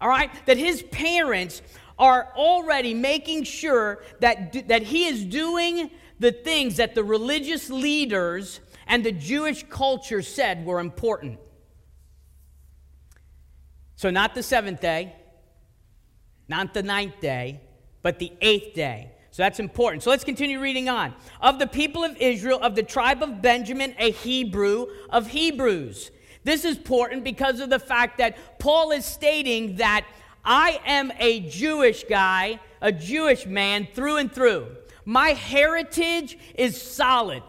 all 0.01 0.09
right? 0.09 0.31
That 0.45 0.57
his 0.57 0.83
parents 0.83 1.61
are 1.97 2.29
already 2.35 2.93
making 2.93 3.43
sure 3.43 4.01
that, 4.19 4.67
that 4.67 4.83
he 4.83 5.05
is 5.05 5.25
doing 5.25 5.91
the 6.19 6.31
things 6.31 6.77
that 6.77 6.95
the 6.95 7.03
religious 7.03 7.69
leaders 7.69 8.59
and 8.87 9.03
the 9.03 9.11
Jewish 9.11 9.63
culture 9.69 10.21
said 10.21 10.65
were 10.65 10.79
important. 10.79 11.39
So, 13.95 14.09
not 14.09 14.33
the 14.33 14.43
seventh 14.43 14.79
day, 14.79 15.13
not 16.47 16.73
the 16.73 16.83
ninth 16.83 17.19
day, 17.19 17.61
but 18.01 18.19
the 18.19 18.31
eighth 18.41 18.73
day. 18.73 19.11
So 19.31 19.43
that's 19.43 19.59
important. 19.59 20.03
So 20.03 20.09
let's 20.09 20.23
continue 20.23 20.59
reading 20.59 20.89
on. 20.89 21.13
Of 21.39 21.59
the 21.59 21.67
people 21.67 22.03
of 22.03 22.17
Israel, 22.17 22.59
of 22.61 22.75
the 22.75 22.83
tribe 22.83 23.21
of 23.21 23.41
Benjamin, 23.41 23.95
a 23.99 24.11
Hebrew 24.11 24.87
of 25.09 25.27
Hebrews. 25.27 26.11
This 26.43 26.65
is 26.65 26.77
important 26.77 27.23
because 27.23 27.59
of 27.59 27.69
the 27.69 27.79
fact 27.79 28.17
that 28.17 28.59
Paul 28.59 28.91
is 28.91 29.05
stating 29.05 29.75
that 29.77 30.05
I 30.43 30.79
am 30.85 31.11
a 31.19 31.41
Jewish 31.41 32.05
guy, 32.05 32.59
a 32.81 32.91
Jewish 32.91 33.45
man 33.45 33.87
through 33.93 34.17
and 34.17 34.31
through. 34.31 34.67
My 35.05 35.29
heritage 35.29 36.37
is 36.55 36.81
solid. 36.81 37.43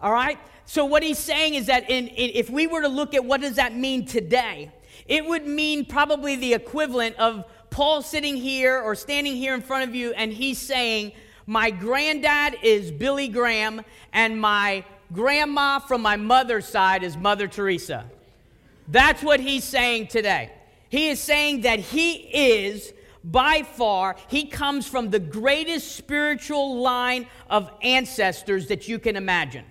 All 0.00 0.12
right? 0.12 0.38
So, 0.66 0.84
what 0.84 1.02
he's 1.02 1.18
saying 1.18 1.54
is 1.54 1.66
that 1.66 1.90
in, 1.90 2.08
in, 2.08 2.30
if 2.34 2.50
we 2.50 2.66
were 2.66 2.82
to 2.82 2.88
look 2.88 3.14
at 3.14 3.24
what 3.24 3.40
does 3.40 3.56
that 3.56 3.76
mean 3.76 4.06
today, 4.06 4.72
it 5.06 5.24
would 5.24 5.46
mean 5.46 5.84
probably 5.84 6.36
the 6.36 6.54
equivalent 6.54 7.16
of 7.16 7.44
Paul 7.70 8.02
sitting 8.02 8.36
here 8.36 8.80
or 8.80 8.94
standing 8.94 9.34
here 9.36 9.54
in 9.54 9.60
front 9.60 9.88
of 9.88 9.94
you 9.94 10.12
and 10.12 10.32
he's 10.32 10.58
saying, 10.58 11.12
My 11.46 11.70
granddad 11.70 12.56
is 12.62 12.90
Billy 12.90 13.28
Graham, 13.28 13.82
and 14.12 14.40
my 14.40 14.84
grandma 15.12 15.78
from 15.78 16.02
my 16.02 16.16
mother's 16.16 16.66
side 16.66 17.02
is 17.02 17.16
Mother 17.16 17.48
Teresa. 17.48 18.04
That's 18.88 19.22
what 19.22 19.40
he's 19.40 19.64
saying 19.64 20.08
today. 20.08 20.52
He 20.88 21.08
is 21.08 21.20
saying 21.20 21.62
that 21.62 21.80
he 21.80 22.12
is 22.12 22.92
by 23.24 23.62
far, 23.62 24.16
he 24.28 24.44
comes 24.44 24.86
from 24.86 25.08
the 25.08 25.18
greatest 25.18 25.96
spiritual 25.96 26.80
line 26.80 27.26
of 27.48 27.70
ancestors 27.82 28.66
that 28.68 28.86
you 28.86 28.98
can 28.98 29.16
imagine. 29.16 29.64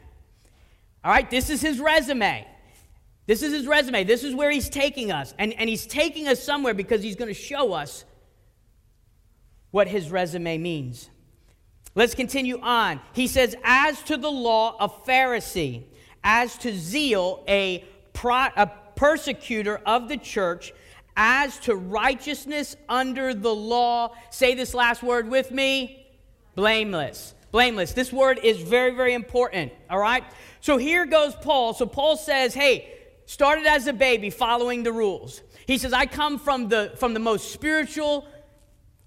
All 1.03 1.11
right, 1.11 1.29
this 1.29 1.51
is 1.51 1.61
his 1.61 1.79
resume. 1.79 2.47
This 3.27 3.43
is 3.43 3.53
his 3.53 3.67
resume. 3.67 4.05
This 4.05 4.23
is 4.23 4.33
where 4.33 4.49
he's 4.49 4.69
taking 4.69 5.11
us. 5.11 5.35
And, 5.37 5.53
and 5.53 5.69
he's 5.69 5.85
taking 5.85 6.27
us 6.27 6.41
somewhere 6.41 6.73
because 6.73 7.03
he's 7.03 7.15
going 7.15 7.27
to 7.27 7.33
show 7.33 7.73
us 7.73 8.05
what 9.69 9.87
his 9.87 10.09
resume 10.09 10.57
means. 10.57 11.09
Let's 11.95 12.15
continue 12.15 12.59
on. 12.59 12.99
He 13.13 13.27
says, 13.27 13.55
As 13.63 14.01
to 14.03 14.17
the 14.17 14.31
law, 14.31 14.75
a 14.79 14.89
Pharisee, 14.89 15.83
as 16.23 16.57
to 16.59 16.73
zeal, 16.73 17.43
a, 17.47 17.83
pro, 18.13 18.47
a 18.55 18.71
persecutor 18.95 19.79
of 19.85 20.09
the 20.09 20.17
church, 20.17 20.73
as 21.15 21.59
to 21.59 21.75
righteousness 21.75 22.75
under 22.89 23.33
the 23.33 23.53
law. 23.53 24.15
Say 24.31 24.55
this 24.55 24.73
last 24.73 25.03
word 25.03 25.29
with 25.29 25.51
me 25.51 26.07
blameless. 26.55 27.35
Blameless. 27.51 27.93
This 27.93 28.11
word 28.11 28.39
is 28.41 28.57
very, 28.61 28.95
very 28.95 29.13
important. 29.13 29.71
All 29.89 29.99
right? 29.99 30.23
So 30.61 30.77
here 30.77 31.05
goes 31.05 31.35
Paul. 31.35 31.75
So 31.75 31.85
Paul 31.85 32.17
says, 32.17 32.55
Hey, 32.55 32.91
started 33.27 33.67
as 33.67 33.85
a 33.85 33.93
baby 33.93 34.31
following 34.31 34.81
the 34.81 34.91
rules. 34.91 35.41
He 35.67 35.77
says, 35.77 35.93
I 35.93 36.07
come 36.07 36.39
from 36.39 36.69
the, 36.69 36.93
from 36.97 37.13
the 37.13 37.19
most 37.19 37.51
spiritual 37.51 38.27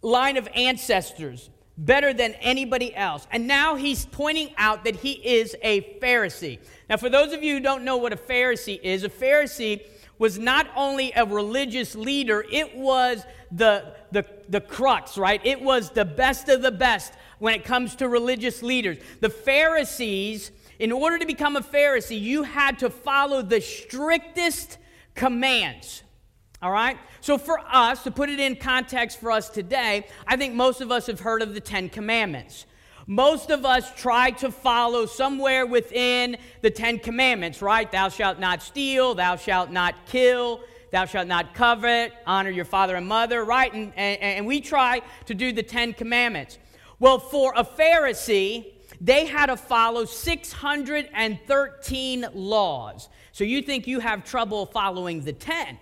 line 0.03 0.37
of 0.37 0.49
ancestors 0.55 1.51
better 1.79 2.13
than 2.13 2.33
anybody 2.35 2.95
else. 2.95 3.27
And 3.31 3.47
now 3.47 3.75
he's 3.75 4.07
pointing 4.07 4.51
out 4.57 4.85
that 4.85 4.97
he 4.97 5.13
is 5.13 5.57
a 5.63 5.83
Pharisee. 6.01 6.59
Now, 6.89 6.97
for 6.97 7.09
those 7.09 7.33
of 7.33 7.43
you 7.43 7.55
who 7.55 7.61
don't 7.61 7.85
know 7.85 7.97
what 7.97 8.13
a 8.13 8.17
Pharisee 8.17 8.81
is, 8.83 9.05
a 9.05 9.09
Pharisee 9.09 9.83
was 10.19 10.39
not 10.39 10.67
only 10.75 11.13
a 11.15 11.25
religious 11.27 11.95
leader, 11.95 12.45
it 12.51 12.75
was 12.75 13.25
the, 13.53 13.95
the, 14.13 14.25
the 14.49 14.61
crux, 14.61 15.19
right? 15.19 15.41
It 15.45 15.61
was 15.61 15.91
the 15.91 16.07
best 16.07 16.49
of 16.49 16.63
the 16.63 16.73
best 16.73 17.13
when 17.39 17.55
it 17.55 17.65
comes 17.65 17.97
to 17.97 18.09
religious 18.09 18.63
leaders. 18.63 18.97
The 19.21 19.29
Pharisees, 19.29 20.53
in 20.79 20.93
order 20.93 21.19
to 21.19 21.27
become 21.27 21.57
a 21.57 21.61
Pharisee, 21.61 22.19
you 22.19 22.45
had 22.45 22.79
to 22.79 22.89
follow 22.89 23.43
the 23.43 23.61
strictest 23.61 24.79
commands. 25.15 26.03
All 26.67 26.73
right? 26.73 26.99
So, 27.21 27.39
for 27.39 27.61
us, 27.61 28.03
to 28.03 28.11
put 28.11 28.29
it 28.29 28.41
in 28.41 28.57
context 28.57 29.21
for 29.21 29.31
us 29.31 29.49
today, 29.49 30.05
I 30.27 30.37
think 30.37 30.53
most 30.53 30.81
of 30.81 30.91
us 30.91 31.07
have 31.07 31.21
heard 31.21 31.41
of 31.41 31.55
the 31.55 31.61
Ten 31.61 31.89
Commandments. 31.89 32.67
Most 33.07 33.53
of 33.53 33.65
us 33.65 33.95
try 33.95 34.33
to 34.33 34.51
follow 34.51 35.07
somewhere 35.07 35.65
within 35.65 36.37
the 36.63 36.71
Ten 36.73 36.99
Commandments, 36.99 37.63
right? 37.63 37.89
Thou 37.93 38.09
shalt 38.09 38.41
not 38.41 38.63
steal, 38.63 39.15
thou 39.15 39.37
shalt 39.37 39.71
not 39.71 39.95
kill, 40.07 40.61
thou 40.91 41.05
shalt 41.05 41.29
not 41.29 41.55
covet, 41.55 42.13
honor 42.27 42.51
your 42.51 42.65
father 42.65 42.97
and 42.97 43.07
mother, 43.07 43.45
right? 43.45 43.73
And, 43.73 43.93
and, 43.95 44.21
and 44.21 44.45
we 44.45 44.61
try 44.61 45.03
to 45.27 45.35
do 45.35 45.53
the 45.53 45.63
Ten 45.63 45.93
Commandments. 45.93 46.59
Well, 46.99 47.21
for 47.21 47.53
a 47.55 47.63
Pharisee, 47.63 48.73
they 49.01 49.27
had 49.27 49.47
to 49.47 49.57
follow 49.57 50.05
613 50.05 52.27
laws. 52.35 53.09
So 53.31 53.45
you 53.45 53.63
think 53.63 53.87
you 53.87 54.01
have 54.01 54.25
trouble 54.25 54.67
following 54.67 55.21
the 55.21 55.33
10. 55.33 55.79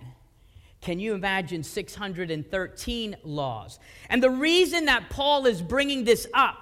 Can 0.85 1.01
you 1.01 1.15
imagine 1.15 1.63
613 1.63 3.17
laws? 3.25 3.79
And 4.11 4.23
the 4.23 4.29
reason 4.29 4.85
that 4.85 5.09
Paul 5.09 5.47
is 5.47 5.63
bringing 5.63 6.05
this 6.05 6.27
up, 6.35 6.59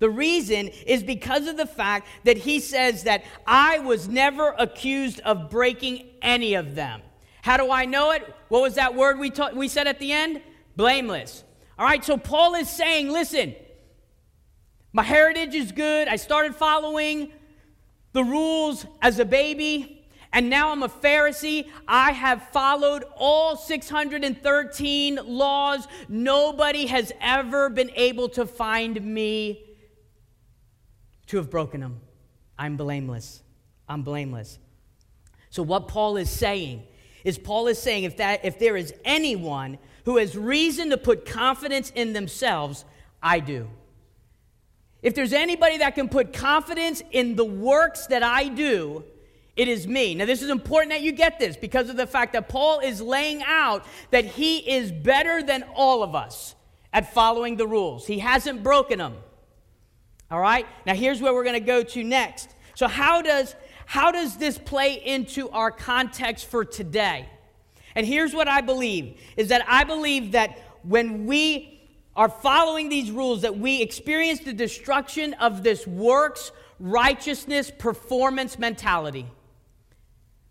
the 0.00 0.10
reason 0.10 0.66
is 0.66 1.04
because 1.04 1.46
of 1.46 1.56
the 1.56 1.66
fact 1.66 2.08
that 2.24 2.36
he 2.36 2.58
says 2.58 3.04
that 3.04 3.22
I 3.46 3.78
was 3.78 4.08
never 4.08 4.56
accused 4.58 5.20
of 5.20 5.50
breaking 5.50 6.04
any 6.20 6.54
of 6.54 6.74
them. 6.74 7.00
How 7.42 7.58
do 7.58 7.70
I 7.70 7.84
know 7.84 8.10
it? 8.10 8.34
What 8.48 8.62
was 8.62 8.74
that 8.74 8.96
word 8.96 9.20
we, 9.20 9.30
ta- 9.30 9.52
we 9.54 9.68
said 9.68 9.86
at 9.86 10.00
the 10.00 10.10
end? 10.10 10.42
Blameless. 10.74 11.44
All 11.78 11.86
right, 11.86 12.04
so 12.04 12.16
Paul 12.16 12.56
is 12.56 12.68
saying, 12.68 13.08
listen, 13.08 13.54
My 14.92 15.04
heritage 15.04 15.54
is 15.54 15.70
good. 15.70 16.08
I 16.08 16.16
started 16.16 16.56
following 16.56 17.30
the 18.14 18.24
rules 18.24 18.84
as 19.00 19.20
a 19.20 19.24
baby 19.24 19.93
and 20.34 20.50
now 20.50 20.72
I'm 20.72 20.82
a 20.82 20.88
Pharisee. 20.88 21.68
I 21.86 22.10
have 22.10 22.48
followed 22.48 23.04
all 23.16 23.56
613 23.56 25.20
laws. 25.24 25.86
Nobody 26.08 26.86
has 26.86 27.12
ever 27.20 27.70
been 27.70 27.92
able 27.94 28.28
to 28.30 28.44
find 28.44 29.00
me 29.00 29.64
to 31.28 31.36
have 31.36 31.50
broken 31.50 31.80
them. 31.80 32.00
I'm 32.58 32.76
blameless. 32.76 33.42
I'm 33.88 34.02
blameless. 34.02 34.58
So, 35.50 35.62
what 35.62 35.86
Paul 35.86 36.16
is 36.16 36.30
saying 36.30 36.82
is, 37.22 37.38
Paul 37.38 37.68
is 37.68 37.78
saying 37.78 38.02
if, 38.02 38.16
that, 38.16 38.44
if 38.44 38.58
there 38.58 38.76
is 38.76 38.92
anyone 39.04 39.78
who 40.04 40.16
has 40.16 40.36
reason 40.36 40.90
to 40.90 40.96
put 40.96 41.26
confidence 41.26 41.90
in 41.94 42.12
themselves, 42.12 42.84
I 43.22 43.38
do. 43.38 43.68
If 45.00 45.14
there's 45.14 45.32
anybody 45.32 45.78
that 45.78 45.94
can 45.94 46.08
put 46.08 46.32
confidence 46.32 47.04
in 47.12 47.36
the 47.36 47.44
works 47.44 48.08
that 48.08 48.24
I 48.24 48.48
do, 48.48 49.04
it 49.56 49.68
is 49.68 49.86
me. 49.86 50.14
Now, 50.14 50.26
this 50.26 50.42
is 50.42 50.50
important 50.50 50.90
that 50.90 51.02
you 51.02 51.12
get 51.12 51.38
this 51.38 51.56
because 51.56 51.88
of 51.88 51.96
the 51.96 52.06
fact 52.06 52.32
that 52.32 52.48
Paul 52.48 52.80
is 52.80 53.00
laying 53.00 53.42
out 53.44 53.84
that 54.10 54.24
he 54.24 54.58
is 54.58 54.90
better 54.90 55.42
than 55.42 55.64
all 55.74 56.02
of 56.02 56.14
us 56.14 56.56
at 56.92 57.12
following 57.14 57.56
the 57.56 57.66
rules. 57.66 58.06
He 58.06 58.18
hasn't 58.18 58.62
broken 58.62 58.98
them. 58.98 59.14
All 60.30 60.40
right? 60.40 60.66
Now, 60.86 60.94
here's 60.94 61.20
where 61.20 61.32
we're 61.32 61.44
going 61.44 61.54
to 61.54 61.60
go 61.60 61.84
to 61.84 62.02
next. 62.02 62.50
So, 62.74 62.88
how 62.88 63.22
does, 63.22 63.54
how 63.86 64.10
does 64.10 64.36
this 64.36 64.58
play 64.58 64.94
into 64.94 65.48
our 65.50 65.70
context 65.70 66.46
for 66.46 66.64
today? 66.64 67.28
And 67.94 68.04
here's 68.04 68.34
what 68.34 68.48
I 68.48 68.60
believe 68.60 69.20
is 69.36 69.48
that 69.48 69.64
I 69.68 69.84
believe 69.84 70.32
that 70.32 70.58
when 70.82 71.26
we 71.26 71.80
are 72.16 72.28
following 72.28 72.88
these 72.88 73.12
rules, 73.12 73.42
that 73.42 73.56
we 73.56 73.82
experience 73.82 74.40
the 74.40 74.52
destruction 74.52 75.34
of 75.34 75.62
this 75.62 75.86
works, 75.86 76.50
righteousness, 76.80 77.70
performance 77.70 78.58
mentality. 78.58 79.26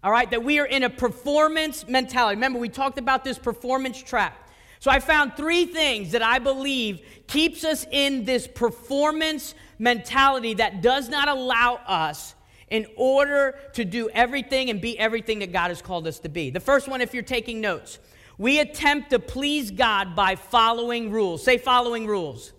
All 0.03 0.12
right, 0.12 0.29
that 0.31 0.43
we 0.43 0.60
are 0.60 0.65
in 0.65 0.83
a 0.83 0.89
performance 0.89 1.88
mentality. 1.88 2.36
Remember, 2.36 2.60
we 2.60 2.67
talked 2.67 2.98
about 2.98 3.24
this 3.24 3.38
performance 3.38 4.01
trap. 4.03 4.38
So 4.79 4.91
I 4.91 5.00
found 5.00 5.38
three 5.38 5.65
things 5.65 6.12
that 6.12 6.22
I 6.22 6.39
believe 6.39 7.00
keeps 7.25 7.63
us 7.63 7.86
in 7.89 8.25
this 8.25 8.45
performance 8.45 9.55
mentality 9.79 10.55
that 10.55 10.81
does 10.81 11.07
not 11.07 11.29
allow 11.29 11.75
us 11.88 12.36
in 12.69 12.86
order 12.98 13.57
to 13.75 13.86
do 13.86 14.10
everything 14.10 14.69
and 14.69 14.81
be 14.81 15.00
everything 15.00 15.39
that 15.39 15.53
God 15.53 15.69
has 15.69 15.81
called 15.81 16.05
us 16.05 16.19
to 16.19 16.27
be. 16.27 16.50
The 16.50 16.60
first 16.60 16.89
one, 16.89 17.00
if 17.00 17.13
you're 17.13 17.24
taking 17.24 17.62
notes, 17.62 17.98
we 18.38 18.60
attempt 18.60 19.12
to 19.12 19.19
please 19.19 19.72
God 19.72 20.17
by 20.17 20.36
following 20.36 21.12
rules. 21.12 21.43
Say 21.43 21.57
following 21.57 22.05
rules. 22.05 22.51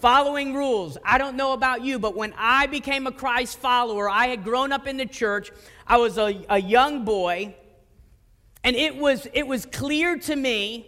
Following 0.00 0.54
rules. 0.54 0.98
I 1.02 1.16
don't 1.16 1.36
know 1.36 1.54
about 1.54 1.82
you, 1.82 1.98
but 1.98 2.14
when 2.14 2.34
I 2.36 2.66
became 2.66 3.06
a 3.06 3.12
Christ 3.12 3.58
follower, 3.58 4.10
I 4.10 4.26
had 4.26 4.44
grown 4.44 4.70
up 4.70 4.86
in 4.86 4.98
the 4.98 5.06
church. 5.06 5.50
I 5.86 5.98
was 5.98 6.18
a, 6.18 6.44
a 6.48 6.60
young 6.60 7.04
boy, 7.04 7.54
and 8.64 8.74
it 8.74 8.96
was, 8.96 9.26
it 9.32 9.46
was 9.46 9.66
clear 9.66 10.18
to 10.18 10.34
me 10.34 10.86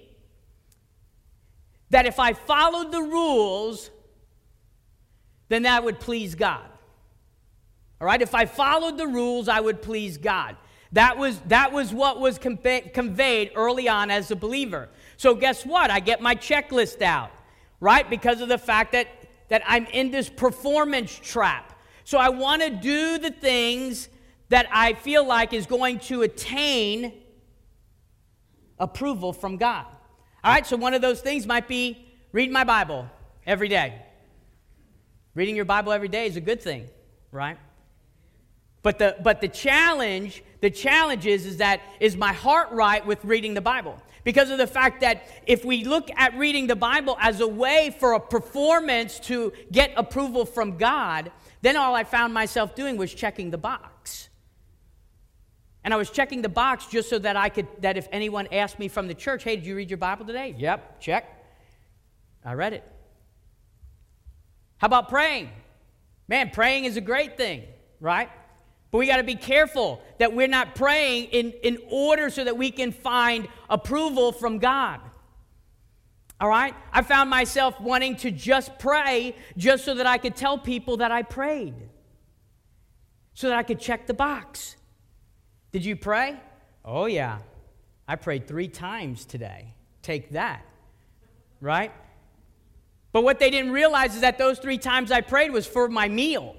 that 1.91 2.07
if 2.07 2.19
I 2.19 2.33
followed 2.33 2.91
the 2.91 3.03
rules, 3.03 3.91
then 5.49 5.63
that 5.63 5.85
would 5.85 6.01
please 6.01 6.35
God. 6.35 6.65
All 8.01 8.07
right, 8.07 8.21
if 8.21 8.35
I 8.35 8.47
followed 8.47 8.99
the 8.99 9.07
rules, 9.07 9.49
I 9.49 9.61
would 9.61 9.83
please 9.83 10.19
God. 10.19 10.57
That 10.93 11.19
was, 11.19 11.39
that 11.47 11.73
was 11.73 11.93
what 11.93 12.21
was 12.21 12.39
conveyed 12.39 13.53
early 13.55 13.89
on 13.89 14.11
as 14.11 14.31
a 14.31 14.37
believer. 14.37 14.89
So, 15.17 15.35
guess 15.35 15.67
what? 15.67 15.91
I 15.91 16.01
get 16.01 16.21
my 16.21 16.35
checklist 16.35 17.03
out, 17.03 17.31
right? 17.81 18.09
Because 18.09 18.41
of 18.41 18.49
the 18.49 18.59
fact 18.59 18.93
that, 18.93 19.09
that 19.49 19.63
I'm 19.67 19.87
in 19.87 20.11
this 20.11 20.29
performance 20.29 21.15
trap. 21.23 21.79
So, 22.05 22.19
I 22.19 22.31
want 22.31 22.63
to 22.63 22.71
do 22.71 23.19
the 23.19 23.31
things 23.31 24.09
that 24.49 24.67
I 24.73 24.95
feel 24.95 25.27
like 25.27 25.53
is 25.53 25.67
going 25.67 25.99
to 26.01 26.23
attain 26.23 27.13
approval 28.79 29.33
from 29.33 29.57
God. 29.57 29.87
All 30.43 30.53
right, 30.53 30.67
so 30.67 30.77
one 30.77 30.95
of 30.95 31.03
those 31.03 31.21
things 31.21 31.47
might 31.47 31.69
be 31.69 32.07
reading 32.33 32.53
my 32.53 32.65
Bible 32.65 33.09
every 33.47 33.69
day. 33.69 34.03
Reading 35.35 35.57
your 35.57 35.65
Bible 35.65 35.93
every 35.93 36.09
day 36.09 36.27
is 36.27 36.37
a 36.37 36.41
good 36.41 36.63
thing, 36.63 36.89
right? 37.31 37.59
But 38.83 38.99
the, 38.99 39.17
but 39.23 39.41
the 39.41 39.49
challenge, 39.49 40.43
the 40.61 40.71
challenge 40.71 41.27
is, 41.27 41.45
is 41.45 41.57
that 41.59 41.81
is 42.01 42.17
my 42.17 42.33
heart 42.33 42.71
right 42.73 43.05
with 43.05 43.25
reading 43.25 43.55
the 43.55 43.61
Bible? 43.61 44.01
Because 44.25 44.51
of 44.51 44.59
the 44.59 44.67
fact 44.67 45.01
that 45.01 45.27
if 45.47 45.65
we 45.65 45.85
look 45.85 46.11
at 46.17 46.37
reading 46.37 46.67
the 46.67 46.77
Bible 46.77 47.17
as 47.21 47.41
a 47.41 47.49
way 47.49 47.95
for 47.99 48.13
a 48.13 48.21
performance 48.21 49.19
to 49.21 49.53
get 49.73 49.93
approval 49.97 50.45
from 50.45 50.77
God, 50.77 51.31
then 51.63 51.77
all 51.77 51.95
I 51.95 52.05
found 52.05 52.35
myself 52.35 52.75
doing 52.75 52.97
was 52.97 53.13
checking 53.13 53.51
the 53.51 53.59
box. 53.59 53.98
And 55.85 55.95
I 55.95 55.97
was 55.97 56.11
checking 56.11 56.43
the 56.43 56.49
box 56.49 56.87
just 56.87 57.09
so 57.09 57.19
that 57.21 57.37
I 57.37 57.49
could, 57.49 57.67
that 57.81 57.97
if 57.97 58.09
anyone 58.13 58.49
asked 58.53 58.79
me 58.79 58.89
from 58.89 59.09
the 59.09 59.15
church, 59.15 59.45
hey, 59.45 59.57
did 59.57 59.67
you 59.67 59.77
read 59.77 59.91
your 59.91 59.99
Bible 59.99 60.27
today? 60.27 60.55
Yep, 60.59 61.01
check. 61.01 61.25
I 62.45 62.55
read 62.55 62.73
it. 62.73 62.85
How 64.79 64.87
about 64.87 65.09
praying? 65.09 65.51
Man, 66.29 66.51
praying 66.51 66.85
is 66.85 66.97
a 66.97 67.01
great 67.01 67.37
thing, 67.37 67.65
right? 68.01 68.29
But 68.91 68.99
we 68.99 69.07
got 69.07 69.19
to 69.19 69.25
be 69.25 69.35
careful 69.35 70.03
that 70.19 70.33
we're 70.33 70.49
not 70.49 70.75
praying 70.75 71.27
in, 71.27 71.53
in 71.63 71.79
order 71.91 72.31
so 72.31 72.45
that 72.45 72.57
we 72.57 72.71
can 72.71 72.93
find 72.93 73.49
approval 73.69 74.33
from 74.33 74.59
God. 74.59 75.01
All 76.41 76.49
right? 76.49 76.75
I 76.93 77.03
found 77.03 77.29
myself 77.29 77.81
wanting 77.81 78.17
to 78.17 78.31
just 78.31 78.79
pray 78.79 79.35
just 79.57 79.85
so 79.85 79.95
that 79.95 80.07
I 80.07 80.19
could 80.19 80.37
tell 80.37 80.57
people 80.57 80.99
that 80.99 81.11
I 81.11 81.23
prayed, 81.23 81.75
so 83.35 83.49
that 83.49 83.59
I 83.59 83.63
could 83.63 83.81
check 83.81 84.07
the 84.07 84.15
box. 84.15 84.77
Did 85.73 85.85
you 85.85 85.97
pray? 85.97 86.37
Oh, 86.85 87.07
yeah. 87.07 87.39
I 88.07 88.17
prayed 88.17 88.49
three 88.49 88.69
times 88.69 89.25
today. 89.25 89.75
Take 90.03 90.31
that. 90.31 90.65
Right? 91.61 91.93
But 93.13 93.25
what 93.25 93.39
they 93.39 93.51
didn't 93.51 93.73
realize 93.73 94.15
is 94.15 94.23
that 94.23 94.39
those 94.39 94.59
three 94.59 94.79
times 94.79 95.11
I 95.13 95.21
prayed 95.21 95.51
was 95.51 95.67
for 95.67 95.89
my 95.89 96.09
meal. 96.09 96.57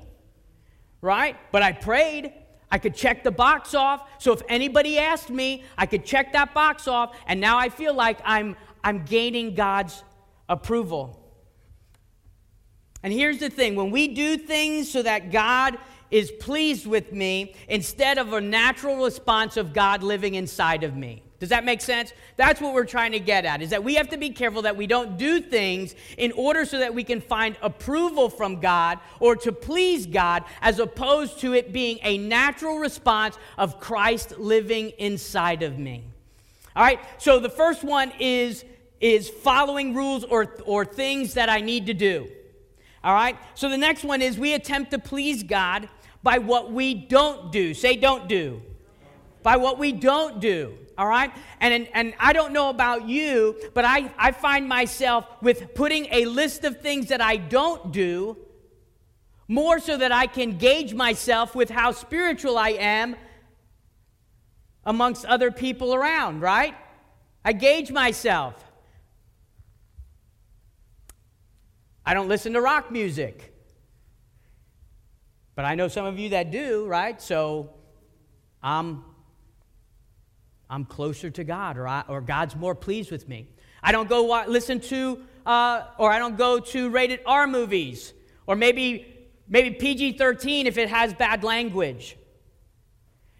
Right? 1.01 1.35
But 1.51 1.63
I 1.63 1.71
prayed. 1.71 2.33
I 2.71 2.77
could 2.77 2.93
check 2.93 3.23
the 3.23 3.31
box 3.31 3.73
off. 3.73 4.07
So 4.19 4.31
if 4.33 4.41
anybody 4.47 4.99
asked 4.99 5.29
me, 5.29 5.63
I 5.77 5.85
could 5.85 6.05
check 6.05 6.33
that 6.33 6.53
box 6.53 6.87
off. 6.87 7.15
And 7.25 7.41
now 7.41 7.57
I 7.57 7.69
feel 7.69 7.93
like 7.93 8.19
I'm, 8.23 8.55
I'm 8.83 9.05
gaining 9.05 9.55
God's 9.55 10.03
approval. 10.47 11.15
And 13.01 13.13
here's 13.13 13.39
the 13.39 13.49
thing 13.49 13.75
when 13.75 13.91
we 13.91 14.09
do 14.09 14.37
things 14.37 14.91
so 14.91 15.01
that 15.01 15.31
God 15.31 15.77
is 16.11 16.31
pleased 16.31 16.87
with 16.87 17.13
me 17.13 17.55
instead 17.67 18.17
of 18.17 18.33
a 18.33 18.41
natural 18.41 19.03
response 19.03 19.57
of 19.57 19.73
God 19.73 20.03
living 20.03 20.35
inside 20.35 20.83
of 20.83 20.95
me. 20.95 21.23
Does 21.39 21.49
that 21.49 21.63
make 21.63 21.79
sense? 21.79 22.11
That's 22.35 22.59
what 22.59 22.73
we're 22.73 22.85
trying 22.85 23.13
to 23.13 23.19
get 23.19 23.45
at 23.45 23.61
is 23.61 23.69
that 23.69 23.83
we 23.83 23.95
have 23.95 24.09
to 24.09 24.17
be 24.17 24.29
careful 24.29 24.63
that 24.63 24.75
we 24.75 24.87
don't 24.87 25.17
do 25.17 25.39
things 25.39 25.95
in 26.17 26.33
order 26.33 26.65
so 26.65 26.79
that 26.79 26.93
we 26.93 27.03
can 27.03 27.21
find 27.21 27.55
approval 27.61 28.29
from 28.29 28.59
God 28.59 28.99
or 29.21 29.37
to 29.37 29.53
please 29.53 30.05
God 30.05 30.43
as 30.61 30.79
opposed 30.79 31.39
to 31.39 31.53
it 31.53 31.71
being 31.71 31.99
a 32.03 32.17
natural 32.17 32.77
response 32.77 33.37
of 33.57 33.79
Christ 33.79 34.37
living 34.37 34.89
inside 34.97 35.63
of 35.63 35.79
me. 35.79 36.03
All 36.75 36.83
right? 36.83 36.99
So 37.19 37.39
the 37.39 37.49
first 37.49 37.83
one 37.83 38.11
is 38.19 38.65
is 38.99 39.29
following 39.29 39.95
rules 39.95 40.25
or 40.25 40.55
or 40.65 40.83
things 40.83 41.35
that 41.35 41.47
I 41.47 41.61
need 41.61 41.85
to 41.85 41.93
do. 41.93 42.29
All 43.01 43.13
right? 43.13 43.37
So 43.55 43.69
the 43.69 43.77
next 43.77 44.03
one 44.03 44.21
is 44.21 44.37
we 44.37 44.53
attempt 44.53 44.91
to 44.91 44.99
please 44.99 45.43
God 45.43 45.87
by 46.23 46.37
what 46.37 46.71
we 46.71 46.93
don't 46.93 47.51
do. 47.51 47.73
Say, 47.73 47.95
don't 47.95 48.27
do. 48.27 48.61
By 49.43 49.57
what 49.57 49.79
we 49.79 49.91
don't 49.91 50.39
do. 50.39 50.77
All 50.97 51.07
right? 51.07 51.31
And, 51.61 51.87
and 51.93 52.13
I 52.19 52.33
don't 52.33 52.51
know 52.51 52.69
about 52.69 53.07
you, 53.07 53.57
but 53.73 53.85
I, 53.85 54.11
I 54.17 54.31
find 54.31 54.67
myself 54.67 55.25
with 55.41 55.73
putting 55.73 56.07
a 56.11 56.25
list 56.25 56.65
of 56.65 56.81
things 56.81 57.07
that 57.07 57.21
I 57.21 57.37
don't 57.37 57.91
do 57.93 58.37
more 59.47 59.79
so 59.79 59.97
that 59.97 60.11
I 60.11 60.27
can 60.27 60.57
gauge 60.57 60.93
myself 60.93 61.55
with 61.55 61.69
how 61.69 61.91
spiritual 61.91 62.57
I 62.57 62.69
am 62.69 63.15
amongst 64.85 65.25
other 65.25 65.51
people 65.51 65.95
around, 65.95 66.41
right? 66.41 66.75
I 67.43 67.53
gauge 67.53 67.91
myself. 67.91 68.63
I 72.05 72.13
don't 72.13 72.27
listen 72.27 72.53
to 72.53 72.61
rock 72.61 72.91
music. 72.91 73.48
But 75.59 75.65
I 75.65 75.75
know 75.75 75.89
some 75.89 76.05
of 76.05 76.17
you 76.17 76.29
that 76.29 76.51
do, 76.51 76.87
right? 76.87 77.21
So 77.21 77.71
I'm, 78.63 79.03
I'm 80.69 80.85
closer 80.85 81.29
to 81.31 81.43
God, 81.43 81.77
or, 81.77 81.85
I, 81.85 82.05
or 82.07 82.21
God's 82.21 82.55
more 82.55 82.73
pleased 82.73 83.11
with 83.11 83.27
me. 83.27 83.49
I 83.83 83.91
don't 83.91 84.07
go 84.07 84.41
listen 84.47 84.79
to, 84.79 85.21
uh, 85.45 85.81
or 85.97 86.13
I 86.13 86.17
don't 86.17 86.37
go 86.37 86.61
to 86.61 86.89
rated 86.89 87.19
R 87.25 87.45
movies, 87.45 88.13
or 88.47 88.55
maybe, 88.55 89.27
maybe 89.49 89.71
PG 89.71 90.13
13 90.13 90.65
if 90.65 90.77
it 90.77 90.87
has 90.87 91.13
bad 91.13 91.43
language. 91.43 92.15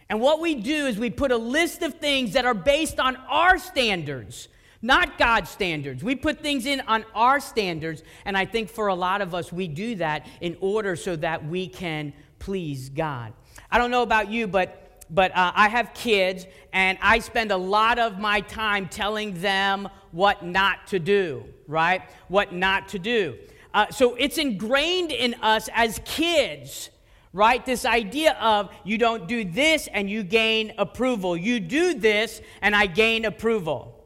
And 0.10 0.20
what 0.20 0.42
we 0.42 0.56
do 0.56 0.88
is 0.88 1.00
we 1.00 1.12
put 1.12 1.32
a 1.32 1.38
list 1.38 1.84
of 1.84 2.02
things 2.02 2.34
that 2.34 2.44
are 2.44 2.54
based 2.54 3.00
on 3.00 3.16
our 3.30 3.58
standards, 3.58 4.50
not 4.82 5.18
God's 5.18 5.50
standards. 5.50 6.04
We 6.04 6.16
put 6.16 6.42
things 6.42 6.66
in 6.66 6.82
on 6.82 7.06
our 7.14 7.40
standards, 7.40 8.04
and 8.26 8.38
I 8.38 8.46
think 8.46 8.70
for 8.70 8.88
a 8.88 8.96
lot 8.96 9.22
of 9.22 9.36
us, 9.36 9.52
we 9.52 9.68
do 9.68 9.96
that 9.96 10.28
in 10.42 10.58
order 10.62 10.96
so 10.96 11.16
that 11.18 11.46
we 11.46 11.68
can 11.68 12.14
please 12.40 12.90
God. 12.90 13.34
I 13.70 13.78
don't 13.78 13.92
know 13.92 14.04
about 14.04 14.30
you, 14.30 14.48
but 14.48 14.86
but 15.12 15.32
uh, 15.32 15.52
I 15.56 15.70
have 15.70 15.94
kids, 15.94 16.46
and 16.72 16.98
I 17.02 17.20
spend 17.20 17.52
a 17.52 17.58
lot 17.58 17.98
of 17.98 18.20
my 18.20 18.42
time 18.42 18.88
telling 18.88 19.42
them 19.42 19.90
what 20.12 20.46
not 20.46 20.88
to 20.88 21.00
do, 21.00 21.46
right? 21.68 22.04
What 22.28 22.54
not 22.54 22.90
to 22.90 23.00
do. 23.00 23.38
Uh, 23.74 23.90
so 23.90 24.16
it's 24.16 24.38
ingrained 24.38 25.12
in 25.12 25.36
us 25.42 25.70
as 25.74 26.00
kids, 26.06 26.90
right? 27.34 27.66
This 27.66 27.86
idea 27.86 28.34
of 28.40 28.72
you 28.84 28.98
don't 28.98 29.28
do 29.28 29.44
this 29.44 29.88
and 29.92 30.10
you 30.10 30.24
gain 30.24 30.74
approval. 30.78 31.38
You 31.38 31.60
do 31.60 31.94
this 31.94 32.42
and 32.62 32.76
I 32.76 32.88
gain 32.88 33.26
approval. 33.26 33.99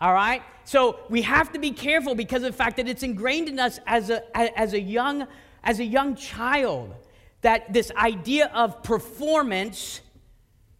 All 0.00 0.12
right? 0.12 0.42
So 0.64 1.00
we 1.08 1.22
have 1.22 1.52
to 1.52 1.58
be 1.58 1.70
careful 1.70 2.14
because 2.14 2.42
of 2.42 2.52
the 2.52 2.56
fact 2.56 2.76
that 2.78 2.88
it's 2.88 3.02
ingrained 3.02 3.48
in 3.48 3.58
us 3.58 3.78
as 3.86 4.10
a, 4.10 4.36
as 4.36 4.72
a, 4.72 4.80
young, 4.80 5.26
as 5.62 5.80
a 5.80 5.84
young 5.84 6.16
child 6.16 6.94
that 7.42 7.72
this 7.72 7.90
idea 7.92 8.50
of 8.54 8.82
performance 8.82 10.00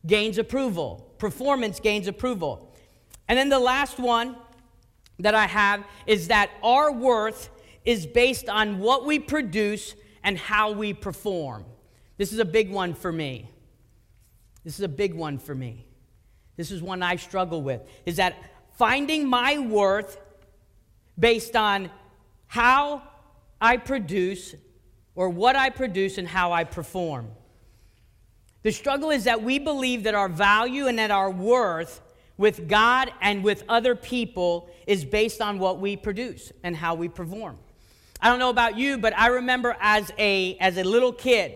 gains 0.06 0.38
approval. 0.38 1.14
Performance 1.18 1.80
gains 1.80 2.08
approval. 2.08 2.74
And 3.28 3.38
then 3.38 3.48
the 3.48 3.58
last 3.58 3.98
one 3.98 4.36
that 5.18 5.34
I 5.34 5.46
have 5.46 5.84
is 6.06 6.28
that 6.28 6.50
our 6.62 6.92
worth 6.92 7.50
is 7.84 8.06
based 8.06 8.48
on 8.48 8.78
what 8.78 9.04
we 9.04 9.18
produce 9.18 9.94
and 10.22 10.38
how 10.38 10.72
we 10.72 10.92
perform. 10.94 11.64
This 12.16 12.32
is 12.32 12.38
a 12.38 12.44
big 12.44 12.70
one 12.70 12.94
for 12.94 13.12
me. 13.12 13.50
This 14.64 14.74
is 14.74 14.80
a 14.80 14.88
big 14.88 15.14
one 15.14 15.38
for 15.38 15.54
me. 15.54 15.86
This 16.56 16.70
is 16.70 16.82
one 16.82 17.02
I 17.02 17.16
struggle 17.16 17.60
with. 17.60 17.82
Is 18.06 18.16
that 18.16 18.36
finding 18.76 19.28
my 19.28 19.58
worth 19.58 20.18
based 21.18 21.56
on 21.56 21.90
how 22.46 23.02
I 23.60 23.76
produce 23.76 24.54
or 25.14 25.28
what 25.28 25.56
I 25.56 25.70
produce 25.70 26.18
and 26.18 26.26
how 26.26 26.52
I 26.52 26.64
perform. 26.64 27.28
The 28.62 28.72
struggle 28.72 29.10
is 29.10 29.24
that 29.24 29.42
we 29.42 29.58
believe 29.58 30.04
that 30.04 30.14
our 30.14 30.28
value 30.28 30.86
and 30.86 30.98
that 30.98 31.10
our 31.10 31.30
worth 31.30 32.00
with 32.36 32.68
God 32.68 33.12
and 33.20 33.44
with 33.44 33.62
other 33.68 33.94
people 33.94 34.68
is 34.86 35.04
based 35.04 35.40
on 35.40 35.58
what 35.58 35.78
we 35.78 35.96
produce 35.96 36.50
and 36.62 36.74
how 36.74 36.94
we 36.94 37.08
perform. 37.08 37.58
I 38.20 38.28
don't 38.28 38.38
know 38.38 38.50
about 38.50 38.76
you, 38.76 38.98
but 38.98 39.16
I 39.16 39.28
remember 39.28 39.76
as 39.80 40.10
a, 40.18 40.56
as 40.58 40.78
a 40.78 40.82
little 40.82 41.12
kid, 41.12 41.52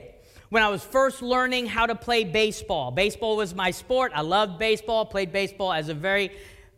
when 0.50 0.62
I 0.62 0.68
was 0.68 0.82
first 0.82 1.20
learning 1.20 1.66
how 1.66 1.86
to 1.86 1.94
play 1.94 2.24
baseball. 2.24 2.90
Baseball 2.90 3.36
was 3.36 3.54
my 3.54 3.70
sport. 3.70 4.12
I 4.14 4.22
loved 4.22 4.58
baseball, 4.58 5.04
played 5.04 5.32
baseball 5.32 5.72
as 5.72 5.88
a 5.88 5.94
very 5.94 6.30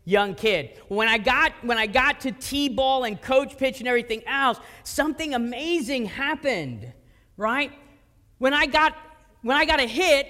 young 0.04 0.34
kid. 0.34 0.80
When 0.88 1.08
I 1.08 1.18
got 1.18 1.52
when 1.62 1.78
I 1.78 1.86
got 1.86 2.20
to 2.22 2.32
T-ball 2.32 3.04
and 3.04 3.20
coach 3.20 3.56
pitch 3.56 3.80
and 3.80 3.88
everything 3.88 4.26
else, 4.26 4.58
something 4.82 5.34
amazing 5.34 6.06
happened, 6.06 6.92
right? 7.36 7.72
When 8.38 8.54
I 8.54 8.66
got 8.66 8.96
when 9.42 9.56
I 9.56 9.64
got 9.64 9.80
a 9.80 9.86
hit, 9.86 10.26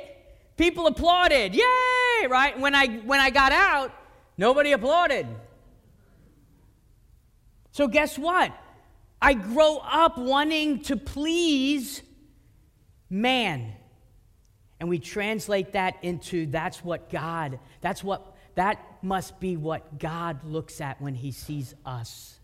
people 0.57 0.87
applauded. 0.87 1.55
Yay, 1.55 2.27
right? 2.29 2.59
When 2.59 2.75
I 2.75 2.87
when 2.99 3.21
I 3.21 3.31
got 3.31 3.53
out, 3.53 3.93
nobody 4.37 4.73
applauded. 4.73 5.27
So 7.73 7.89
guess 7.89 8.19
what? 8.19 8.53
I 9.23 9.35
grow 9.35 9.79
up 9.79 10.19
wanting 10.19 10.83
to 10.85 10.97
please 10.97 12.03
man. 13.11 13.73
And 14.79 14.89
we 14.89 14.99
translate 14.99 15.73
that 15.73 15.97
into 16.03 16.47
that's 16.47 16.83
what 16.83 17.11
God, 17.11 17.59
that's 17.83 18.03
what 18.03 18.35
that 18.55 18.79
must 19.03 19.41
be 19.41 19.57
what 19.57 19.99
God 19.99 20.45
looks 20.45 20.81
at 20.81 21.01
when 21.01 21.15
he 21.15 21.33
sees 21.33 21.75
us. 21.85 22.39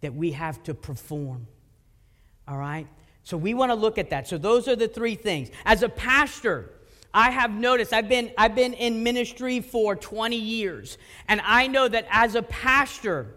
That 0.00 0.14
we 0.14 0.32
have 0.32 0.62
to 0.64 0.74
perform. 0.74 1.46
All 2.48 2.56
right? 2.56 2.86
So 3.24 3.36
we 3.36 3.54
want 3.54 3.70
to 3.70 3.76
look 3.76 3.98
at 3.98 4.10
that. 4.10 4.26
So 4.26 4.38
those 4.38 4.66
are 4.66 4.76
the 4.76 4.88
three 4.88 5.14
things. 5.14 5.50
As 5.64 5.82
a 5.82 5.88
pastor, 5.88 6.72
I 7.14 7.30
have 7.30 7.52
noticed 7.52 7.92
I've 7.92 8.08
been 8.08 8.32
I've 8.38 8.54
been 8.54 8.72
in 8.72 9.02
ministry 9.02 9.60
for 9.60 9.94
20 9.94 10.36
years 10.36 10.96
and 11.28 11.40
I 11.44 11.66
know 11.66 11.86
that 11.86 12.06
as 12.10 12.34
a 12.34 12.42
pastor 12.42 13.34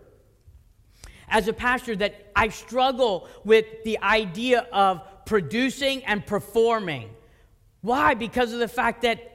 as 1.27 1.47
a 1.47 1.53
pastor 1.53 1.95
that 1.97 2.31
I 2.35 2.49
struggle 2.49 3.27
with 3.43 3.65
the 3.83 3.99
idea 3.99 4.67
of 4.71 5.01
producing 5.25 6.05
and 6.05 6.25
performing. 6.25 7.09
Why? 7.81 8.13
Because 8.13 8.53
of 8.53 8.59
the 8.59 8.67
fact 8.67 9.01
that 9.01 9.34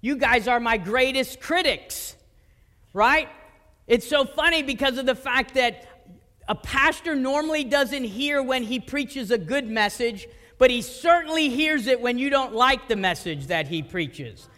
you 0.00 0.16
guys 0.16 0.48
are 0.48 0.60
my 0.60 0.76
greatest 0.76 1.40
critics, 1.40 2.16
right? 2.92 3.28
It's 3.86 4.06
so 4.06 4.24
funny 4.24 4.62
because 4.62 4.98
of 4.98 5.06
the 5.06 5.14
fact 5.14 5.54
that 5.54 5.86
a 6.48 6.54
pastor 6.54 7.14
normally 7.14 7.64
doesn't 7.64 8.04
hear 8.04 8.42
when 8.42 8.62
he 8.62 8.80
preaches 8.80 9.30
a 9.30 9.38
good 9.38 9.66
message, 9.66 10.26
but 10.58 10.70
he 10.70 10.82
certainly 10.82 11.48
hears 11.48 11.86
it 11.86 12.00
when 12.00 12.18
you 12.18 12.30
don't 12.30 12.54
like 12.54 12.88
the 12.88 12.96
message 12.96 13.46
that 13.48 13.68
he 13.68 13.82
preaches, 13.82 14.48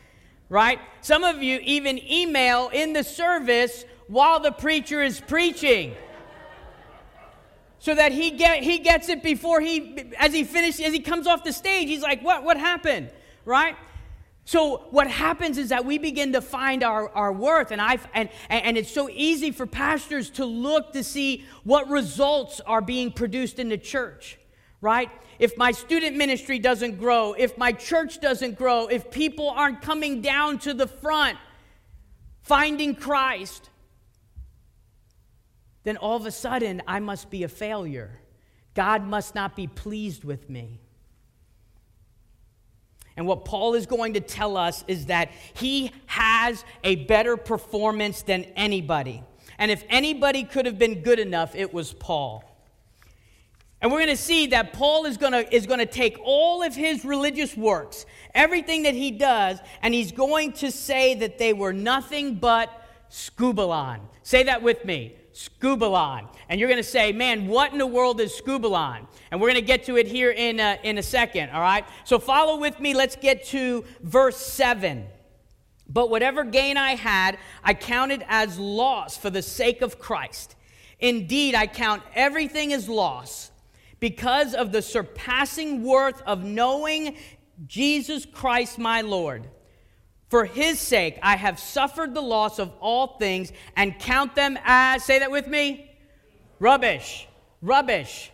right? 0.49 0.79
Some 1.01 1.25
of 1.25 1.43
you 1.43 1.61
even 1.63 1.99
email 2.11 2.69
in 2.69 2.93
the 2.93 3.05
service 3.05 3.85
while 4.07 4.41
the 4.41 4.53
preacher 4.53 5.03
is 5.03 5.21
preaching 5.21 5.95
so 7.79 7.95
that 7.97 8.13
he 8.13 8.31
get 8.31 8.63
he 8.63 8.79
gets 8.79 9.09
it 9.09 9.23
before 9.23 9.61
he 9.61 10.13
as 10.19 10.33
he 10.33 10.45
finishes 10.45 10.81
as 10.81 10.93
he 10.93 11.01
comes 11.01 11.27
off 11.27 11.43
the 11.43 11.53
stage 11.53 11.89
he's 11.89 12.03
like 12.03 12.23
what 12.23 12.45
what 12.45 12.57
happened 12.57 13.11
right 13.45 13.75
so 14.45 14.89
what 14.91 15.07
happens 15.07 15.57
is 15.57 15.69
that 15.69 15.85
we 15.85 15.99
begin 15.99 16.33
to 16.33 16.41
find 16.41 16.83
our, 16.83 17.09
our 17.11 17.33
worth 17.33 17.71
and 17.71 17.81
i 17.81 17.99
and, 18.15 18.29
and 18.49 18.77
it's 18.77 18.91
so 18.91 19.09
easy 19.11 19.51
for 19.51 19.67
pastors 19.67 20.31
to 20.31 20.45
look 20.45 20.93
to 20.93 21.05
see 21.05 21.45
what 21.65 21.89
results 21.89 22.61
are 22.61 22.81
being 22.81 23.11
produced 23.11 23.59
in 23.59 23.69
the 23.69 23.79
church 23.79 24.39
right 24.81 25.11
if 25.39 25.57
my 25.57 25.73
student 25.73 26.17
ministry 26.17 26.59
doesn't 26.59 26.99
grow 26.99 27.35
if 27.35 27.57
my 27.57 27.73
church 27.73 28.21
doesn't 28.21 28.57
grow 28.57 28.87
if 28.87 29.11
people 29.11 29.49
aren't 29.51 29.81
coming 29.81 30.21
down 30.21 30.59
to 30.59 30.75
the 30.75 30.87
front 30.87 31.39
finding 32.43 32.95
christ 32.95 33.71
then 35.85 35.97
all 35.97 36.17
of 36.17 36.27
a 36.27 36.31
sudden 36.31 36.83
I 36.87 37.01
must 37.01 37.31
be 37.31 37.43
a 37.43 37.49
failure. 37.49 38.21
God 38.75 39.05
must 39.05 39.35
not 39.35 39.57
be 39.57 39.67
pleased 39.67 40.25
with 40.25 40.49
me. 40.49 40.81
And 43.17 43.27
what 43.27 43.45
Paul 43.45 43.75
is 43.75 43.87
going 43.87 44.15
to 44.15 44.21
tell 44.21 44.57
us 44.57 44.85
is 44.89 45.07
that 45.07 45.31
he 45.55 45.93
has 46.07 46.65
a 46.83 46.97
better 46.97 47.37
performance 47.37 48.23
than 48.23 48.45
anybody. 48.57 49.23
And 49.59 49.71
if 49.71 49.85
anybody 49.89 50.45
could 50.45 50.67
have 50.67 50.79
been 50.79 51.03
good 51.03 51.19
enough, 51.19 51.55
it 51.55 51.73
was 51.75 51.93
Paul. 51.93 52.45
And 53.81 53.91
we're 53.91 53.99
going 53.99 54.17
to 54.17 54.23
see 54.23 54.47
that 54.49 54.73
Paul 54.73 55.07
is 55.07 55.17
going 55.17 55.33
to, 55.33 55.55
is 55.55 55.67
going 55.67 55.81
to 55.81 55.87
take 55.87 56.17
all 56.25 56.63
of 56.63 56.75
his 56.75 57.05
religious 57.05 57.57
works, 57.57 58.07
everything 58.33 58.85
that 58.85 58.95
he 58.95 59.11
does, 59.11 59.59
and 59.83 59.93
he's 59.93 60.13
going 60.13 60.53
to 60.55 60.71
say 60.71 61.15
that 61.17 61.39
they 61.39 61.53
were 61.53 61.73
nothing 61.73 62.37
but 62.37 62.71
skubalon. 63.11 64.01
Say 64.23 64.45
that 64.45 64.63
with 64.63 64.85
me 64.85 65.17
skubalon. 65.35 66.29
And 66.49 66.61
you're 66.61 66.69
going 66.69 66.83
to 66.83 66.89
say, 66.89 67.13
man, 67.13 67.47
what 67.47 67.73
in 67.73 67.79
the 67.79 67.87
world 67.87 68.21
is 68.21 68.33
skubalon? 68.33 69.07
And 69.31 69.41
we're 69.41 69.49
going 69.49 69.61
to 69.61 69.67
get 69.67 69.85
to 69.85 69.97
it 69.97 70.07
here 70.07 70.31
in 70.31 70.61
a, 70.61 70.79
in 70.83 70.99
a 70.99 71.03
second, 71.03 71.51
all 71.51 71.61
right? 71.61 71.85
So 72.05 72.19
follow 72.19 72.59
with 72.59 72.81
me. 72.81 72.95
Let's 72.95 73.17
get 73.17 73.45
to 73.47 73.85
verse 74.03 74.37
7. 74.37 75.07
But 75.89 76.11
whatever 76.11 76.45
gain 76.45 76.77
I 76.77 76.95
had, 76.95 77.39
I 77.63 77.75
counted 77.75 78.25
as 78.29 78.59
loss 78.59 79.17
for 79.17 79.31
the 79.31 79.43
sake 79.43 79.83
of 79.83 79.99
Christ. 79.99 80.57
Indeed, 80.99 81.55
I 81.55 81.67
count 81.67 82.03
everything 82.15 82.73
as 82.73 82.89
loss 82.89 83.51
because 84.01 84.55
of 84.55 84.73
the 84.73 84.83
surpassing 84.83 85.83
worth 85.83 86.23
of 86.23 86.45
knowing 86.45 87.17
Jesus 87.67 88.27
Christ 88.27 88.79
my 88.79 89.01
Lord 89.01 89.49
for 90.33 90.47
his 90.47 90.81
sake, 90.81 91.19
I 91.23 91.37
have 91.37 91.61
suffered 91.61 92.15
the 92.15 92.23
loss 92.23 92.59
of 92.59 92.73
all 92.81 93.19
things 93.19 93.53
and 93.77 93.99
count 93.99 94.35
them 94.35 94.59
as, 94.65 95.05
say 95.05 95.19
that 95.19 95.31
with 95.31 95.47
me, 95.47 95.91
rubbish. 96.59 97.29
Rubbish. 97.61 98.33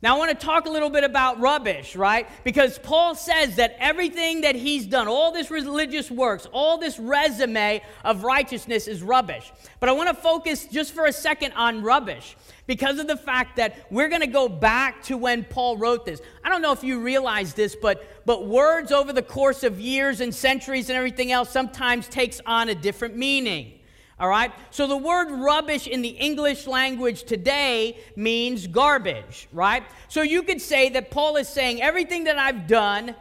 Now, 0.00 0.14
I 0.14 0.18
want 0.18 0.30
to 0.30 0.46
talk 0.46 0.66
a 0.66 0.70
little 0.70 0.90
bit 0.90 1.02
about 1.02 1.40
rubbish, 1.40 1.96
right? 1.96 2.28
Because 2.44 2.78
Paul 2.78 3.16
says 3.16 3.56
that 3.56 3.74
everything 3.80 4.42
that 4.42 4.54
he's 4.54 4.86
done, 4.86 5.08
all 5.08 5.32
this 5.32 5.50
religious 5.50 6.08
works, 6.08 6.46
all 6.52 6.78
this 6.78 7.00
resume 7.00 7.82
of 8.04 8.22
righteousness 8.22 8.86
is 8.86 9.02
rubbish. 9.02 9.52
But 9.80 9.88
I 9.88 9.92
want 9.92 10.08
to 10.08 10.14
focus 10.14 10.66
just 10.66 10.92
for 10.92 11.06
a 11.06 11.12
second 11.12 11.54
on 11.54 11.82
rubbish 11.82 12.36
because 12.70 13.00
of 13.00 13.08
the 13.08 13.16
fact 13.16 13.56
that 13.56 13.74
we're 13.90 14.06
going 14.06 14.20
to 14.20 14.28
go 14.28 14.48
back 14.48 15.02
to 15.02 15.16
when 15.16 15.42
Paul 15.42 15.76
wrote 15.76 16.06
this. 16.06 16.22
I 16.44 16.48
don't 16.48 16.62
know 16.62 16.70
if 16.70 16.84
you 16.84 17.00
realize 17.00 17.52
this, 17.52 17.74
but, 17.74 18.24
but 18.24 18.46
words 18.46 18.92
over 18.92 19.12
the 19.12 19.24
course 19.24 19.64
of 19.64 19.80
years 19.80 20.20
and 20.20 20.32
centuries 20.32 20.88
and 20.88 20.96
everything 20.96 21.32
else 21.32 21.50
sometimes 21.50 22.06
takes 22.06 22.40
on 22.46 22.68
a 22.68 22.74
different 22.76 23.16
meaning. 23.16 23.80
All 24.20 24.28
right? 24.28 24.52
So 24.70 24.86
the 24.86 24.96
word 24.96 25.32
rubbish 25.32 25.88
in 25.88 26.00
the 26.00 26.10
English 26.10 26.68
language 26.68 27.24
today 27.24 27.98
means 28.14 28.68
garbage, 28.68 29.48
right? 29.52 29.82
So 30.06 30.22
you 30.22 30.44
could 30.44 30.60
say 30.60 30.90
that 30.90 31.10
Paul 31.10 31.38
is 31.38 31.48
saying 31.48 31.82
everything 31.82 32.22
that 32.22 32.38
I've 32.38 32.68
done 32.68 33.16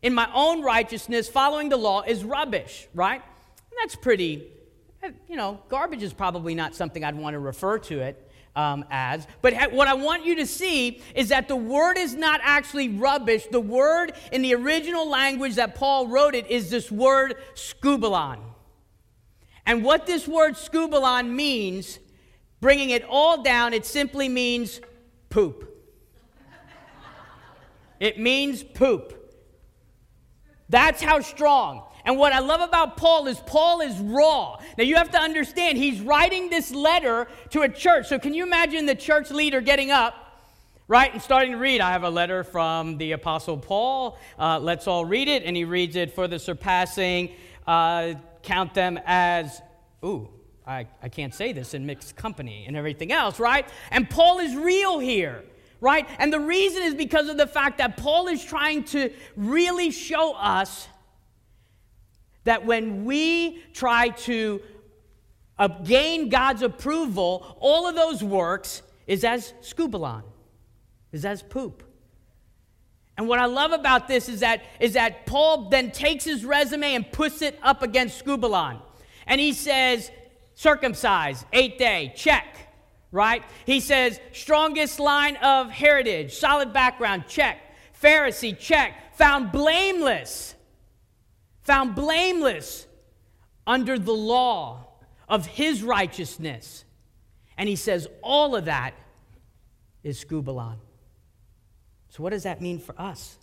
in 0.00 0.14
my 0.14 0.30
own 0.32 0.62
righteousness 0.62 1.28
following 1.28 1.68
the 1.68 1.76
law 1.76 2.00
is 2.00 2.24
rubbish, 2.24 2.88
right? 2.94 3.20
And 3.20 3.78
that's 3.78 3.94
pretty 3.94 4.46
eh, 5.02 5.10
you 5.28 5.36
know, 5.36 5.60
garbage 5.68 6.02
is 6.02 6.14
probably 6.14 6.54
not 6.54 6.74
something 6.74 7.04
I'd 7.04 7.14
want 7.14 7.34
to 7.34 7.40
refer 7.40 7.78
to 7.80 8.00
it 8.00 8.22
um, 8.56 8.84
as. 8.90 9.26
But 9.42 9.52
ha- 9.52 9.68
what 9.70 9.86
I 9.86 9.94
want 9.94 10.24
you 10.24 10.34
to 10.36 10.46
see 10.46 11.00
is 11.14 11.28
that 11.28 11.46
the 11.46 11.56
word 11.56 11.98
is 11.98 12.14
not 12.14 12.40
actually 12.42 12.88
rubbish. 12.88 13.46
The 13.50 13.60
word 13.60 14.14
in 14.32 14.42
the 14.42 14.54
original 14.54 15.08
language 15.08 15.54
that 15.56 15.74
Paul 15.74 16.08
wrote 16.08 16.34
it 16.34 16.50
is 16.50 16.70
this 16.70 16.90
word 16.90 17.36
skubalon. 17.54 18.38
And 19.66 19.84
what 19.84 20.06
this 20.06 20.26
word 20.26 20.54
skubalon 20.54 21.30
means, 21.30 21.98
bringing 22.60 22.90
it 22.90 23.04
all 23.08 23.42
down, 23.42 23.74
it 23.74 23.84
simply 23.84 24.28
means 24.28 24.80
poop. 25.28 25.72
it 28.00 28.18
means 28.18 28.62
poop. 28.62 29.12
That's 30.68 31.02
how 31.02 31.20
strong. 31.20 31.84
And 32.06 32.16
what 32.16 32.32
I 32.32 32.38
love 32.38 32.60
about 32.60 32.96
Paul 32.96 33.26
is 33.26 33.40
Paul 33.40 33.80
is 33.80 33.98
raw. 33.98 34.60
Now 34.78 34.84
you 34.84 34.94
have 34.94 35.10
to 35.10 35.18
understand, 35.18 35.76
he's 35.76 36.00
writing 36.00 36.48
this 36.48 36.70
letter 36.70 37.26
to 37.50 37.62
a 37.62 37.68
church. 37.68 38.06
So 38.06 38.16
can 38.20 38.32
you 38.32 38.44
imagine 38.44 38.86
the 38.86 38.94
church 38.94 39.32
leader 39.32 39.60
getting 39.60 39.90
up, 39.90 40.14
right, 40.86 41.12
and 41.12 41.20
starting 41.20 41.50
to 41.50 41.58
read? 41.58 41.80
I 41.80 41.90
have 41.90 42.04
a 42.04 42.10
letter 42.10 42.44
from 42.44 42.96
the 42.96 43.10
Apostle 43.10 43.58
Paul. 43.58 44.18
Uh, 44.38 44.60
let's 44.60 44.86
all 44.86 45.04
read 45.04 45.26
it. 45.26 45.42
And 45.42 45.56
he 45.56 45.64
reads 45.64 45.96
it 45.96 46.14
for 46.14 46.28
the 46.28 46.38
surpassing, 46.38 47.32
uh, 47.66 48.14
count 48.44 48.72
them 48.72 49.00
as, 49.04 49.60
ooh, 50.04 50.28
I, 50.64 50.86
I 51.02 51.08
can't 51.08 51.34
say 51.34 51.52
this 51.52 51.74
in 51.74 51.86
mixed 51.86 52.14
company 52.14 52.66
and 52.68 52.76
everything 52.76 53.10
else, 53.10 53.40
right? 53.40 53.68
And 53.90 54.08
Paul 54.08 54.38
is 54.38 54.54
real 54.54 55.00
here 55.00 55.42
right? 55.78 56.08
And 56.18 56.32
the 56.32 56.40
reason 56.40 56.82
is 56.84 56.94
because 56.94 57.28
of 57.28 57.36
the 57.36 57.46
fact 57.46 57.76
that 57.78 57.98
Paul 57.98 58.28
is 58.28 58.42
trying 58.42 58.84
to 58.84 59.12
really 59.36 59.90
show 59.90 60.32
us 60.32 60.88
that 62.46 62.64
when 62.64 63.04
we 63.04 63.62
try 63.72 64.08
to 64.08 64.60
uh, 65.58 65.68
gain 65.68 66.28
God's 66.28 66.62
approval, 66.62 67.56
all 67.60 67.88
of 67.88 67.94
those 67.94 68.22
works 68.24 68.82
is 69.06 69.24
as 69.24 69.52
skubalon, 69.62 70.22
is 71.12 71.24
as 71.24 71.42
poop. 71.42 71.82
And 73.16 73.28
what 73.28 73.38
I 73.38 73.46
love 73.46 73.72
about 73.72 74.08
this 74.08 74.28
is 74.28 74.40
that, 74.40 74.62
is 74.78 74.92
that 74.92 75.26
Paul 75.26 75.70
then 75.70 75.90
takes 75.90 76.24
his 76.24 76.44
resume 76.44 76.94
and 76.94 77.10
puts 77.10 77.42
it 77.42 77.58
up 77.62 77.82
against 77.82 78.24
skubalon. 78.24 78.80
And 79.26 79.40
he 79.40 79.52
says, 79.52 80.10
circumcised, 80.54 81.46
eight 81.52 81.78
day, 81.78 82.12
check, 82.14 82.46
right? 83.10 83.42
He 83.64 83.80
says, 83.80 84.20
strongest 84.32 85.00
line 85.00 85.36
of 85.36 85.70
heritage, 85.70 86.34
solid 86.34 86.72
background, 86.72 87.24
check. 87.26 87.58
Pharisee, 88.00 88.56
check. 88.58 89.16
Found 89.16 89.50
blameless, 89.50 90.54
found 91.66 91.94
blameless 91.94 92.86
under 93.66 93.98
the 93.98 94.12
law 94.12 94.86
of 95.28 95.46
his 95.46 95.82
righteousness. 95.82 96.84
And 97.58 97.68
he 97.68 97.76
says 97.76 98.06
all 98.22 98.54
of 98.54 98.66
that 98.66 98.94
is 100.04 100.24
skubalon. 100.24 100.76
So 102.10 102.22
what 102.22 102.30
does 102.30 102.44
that 102.44 102.62
mean 102.62 102.78
for 102.78 102.94
us? 103.00 103.36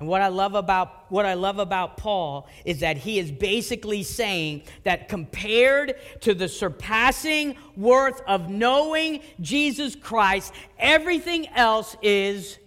And 0.00 0.08
what 0.08 0.22
I 0.22 0.28
love 0.28 0.54
about 0.54 1.10
what 1.10 1.26
I 1.26 1.34
love 1.34 1.58
about 1.58 1.96
Paul 1.96 2.48
is 2.64 2.80
that 2.80 2.98
he 2.98 3.18
is 3.18 3.32
basically 3.32 4.04
saying 4.04 4.62
that 4.84 5.08
compared 5.08 5.96
to 6.20 6.34
the 6.34 6.48
surpassing 6.48 7.56
worth 7.76 8.22
of 8.28 8.48
knowing 8.48 9.20
Jesus 9.40 9.96
Christ, 9.96 10.52
everything 10.78 11.48
else 11.48 11.96
is 12.00 12.58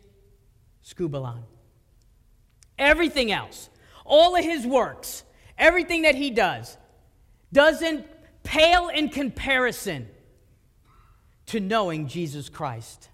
skubalon. 0.86 1.44
Everything 2.78 3.32
else, 3.32 3.70
all 4.06 4.36
of 4.36 4.44
his 4.44 4.66
works, 4.66 5.24
everything 5.58 6.04
that 6.04 6.16
he 6.16 6.30
does, 6.32 6.78
doesn't 7.54 8.06
pale 8.44 8.88
in 8.88 9.10
comparison 9.10 10.08
to 11.48 11.60
knowing 11.60 12.08
Jesus 12.08 12.50
Christ. 12.50 13.10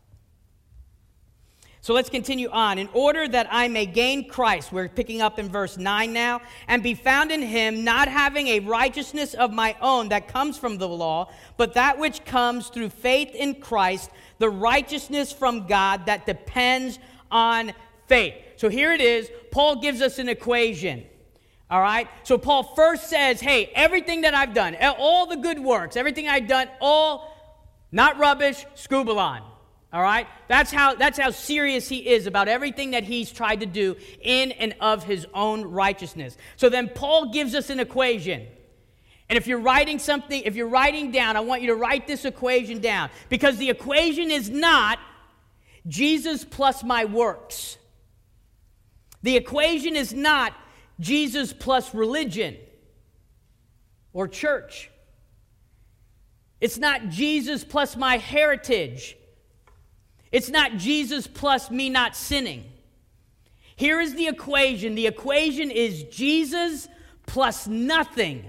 So 1.88 1.93
let's 1.93 2.10
continue 2.10 2.50
on. 2.50 2.80
In 2.80 2.89
order 2.91 3.28
that 3.30 3.48
I 3.50 3.70
may 3.70 3.86
gain 3.86 4.28
Christ, 4.28 4.74
we're 4.74 4.89
picking 4.89 5.22
up 5.22 5.39
in 5.39 5.48
verse 5.48 5.78
9 5.78 6.12
now, 6.12 6.41
and 6.67 6.84
be 6.84 6.93
found 6.93 7.32
in 7.32 7.41
him, 7.41 7.86
not 7.86 8.10
having 8.10 8.48
a 8.48 8.60
righteousness 8.60 9.34
of 9.34 9.54
my 9.54 9.74
own 9.80 10.10
that 10.10 10.28
comes 10.28 10.58
from 10.58 10.78
the 10.78 10.88
law, 10.89 11.32
but 11.56 11.76
that 11.76 11.98
which 11.98 12.26
comes 12.26 12.67
through 12.67 12.89
faith 12.89 13.34
in 13.34 13.62
Christ, 13.62 14.12
the 14.38 14.50
righteousness 14.50 15.32
from 15.32 15.65
God 15.65 16.08
that 16.08 16.26
depends 16.26 17.00
on 17.32 17.72
faith. 18.08 18.36
So 18.58 18.70
here 18.70 18.91
it 18.91 19.02
is. 19.02 19.32
Paul 19.52 19.78
gives 19.78 20.02
us 20.02 20.20
an 20.20 20.28
equation. 20.30 21.06
All 21.70 21.82
right? 21.82 22.08
So 22.24 22.38
Paul 22.38 22.63
first 22.76 23.10
says, 23.10 23.39
hey, 23.39 23.72
everything 23.74 24.22
that 24.22 24.34
I've 24.34 24.54
done, 24.54 24.76
all 24.98 25.26
the 25.26 25.38
good 25.38 25.60
works, 25.60 25.96
everything 25.96 26.28
I've 26.28 26.48
done, 26.48 26.67
all 26.82 27.34
not 27.91 28.17
rubbish, 28.17 28.65
skubalon. 28.76 29.41
All 29.93 30.02
right? 30.02 30.28
That's 30.48 30.72
how, 30.72 30.96
that's 30.96 31.17
how 31.17 31.32
serious 31.32 31.88
he 31.88 32.08
is 32.08 32.28
about 32.28 32.48
everything 32.48 32.91
that 32.91 33.04
he's 33.04 33.32
tried 33.32 33.62
to 33.62 33.65
do 33.65 33.96
in 34.22 34.52
and 34.54 34.76
of 34.82 35.04
his 35.04 35.26
own 35.34 35.63
righteousness. 35.63 36.38
So 36.58 36.70
then 36.70 36.89
Paul 36.89 37.32
gives 37.32 37.56
us 37.56 37.70
an 37.70 37.80
equation. 37.80 38.48
And 39.30 39.38
if 39.38 39.48
you're 39.48 39.60
writing 39.60 40.00
something, 40.00 40.41
if 40.43 40.56
you're 40.56 40.70
writing 40.70 41.12
down, 41.12 41.36
I 41.36 41.41
want 41.41 41.62
you 41.62 41.67
to 41.67 41.76
write 41.76 42.08
this 42.08 42.24
equation 42.26 42.80
down 42.80 43.10
because 43.30 43.58
the 43.58 43.70
equation 43.70 44.32
is 44.32 44.50
not 44.50 45.00
Jesus 45.88 46.46
plus 46.46 46.84
my 46.84 47.06
works. 47.06 47.78
The 49.23 49.36
equation 49.36 49.95
is 49.95 50.13
not 50.13 50.53
Jesus 50.99 51.53
plus 51.53 51.93
religion 51.93 52.58
or 54.13 54.27
church. 54.27 54.89
It's 56.60 56.77
not 56.77 57.10
Jesus 57.10 57.63
plus 57.63 57.95
my 57.95 58.17
heritage. 58.17 59.15
It's 60.32 60.49
not 60.49 60.77
Jesus 60.77 61.27
plus 61.27 61.69
me 61.69 61.89
not 61.89 62.15
sinning. 62.15 62.65
Here 63.75 64.01
is 64.01 64.15
the 64.15 64.27
equation 64.27 64.95
the 64.95 65.08
equation 65.08 65.69
is 65.69 66.03
Jesus 66.03 66.88
plus 67.27 67.67
nothing 67.67 68.45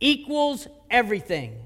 equals 0.00 0.68
everything. 0.90 1.56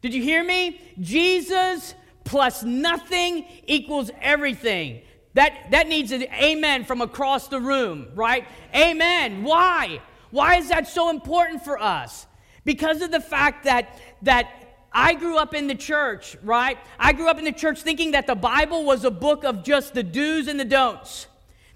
Did 0.00 0.14
you 0.14 0.22
hear 0.22 0.42
me? 0.42 0.80
Jesus 1.00 1.94
plus 2.24 2.62
nothing 2.62 3.46
equals 3.66 4.10
everything. 4.20 5.02
That, 5.38 5.70
that 5.70 5.86
needs 5.86 6.10
an 6.10 6.24
amen 6.24 6.82
from 6.84 7.00
across 7.00 7.46
the 7.46 7.60
room, 7.60 8.08
right? 8.16 8.44
Amen. 8.74 9.44
Why? 9.44 10.00
Why 10.32 10.56
is 10.56 10.68
that 10.70 10.88
so 10.88 11.10
important 11.10 11.62
for 11.62 11.80
us? 11.80 12.26
Because 12.64 13.02
of 13.02 13.12
the 13.12 13.20
fact 13.20 13.62
that, 13.62 14.00
that 14.22 14.50
I 14.92 15.14
grew 15.14 15.36
up 15.36 15.54
in 15.54 15.68
the 15.68 15.76
church, 15.76 16.36
right? 16.42 16.76
I 16.98 17.12
grew 17.12 17.28
up 17.28 17.38
in 17.38 17.44
the 17.44 17.52
church 17.52 17.82
thinking 17.82 18.10
that 18.10 18.26
the 18.26 18.34
Bible 18.34 18.84
was 18.84 19.04
a 19.04 19.12
book 19.12 19.44
of 19.44 19.62
just 19.62 19.94
the 19.94 20.02
do's 20.02 20.48
and 20.48 20.58
the 20.58 20.64
don'ts, 20.64 21.28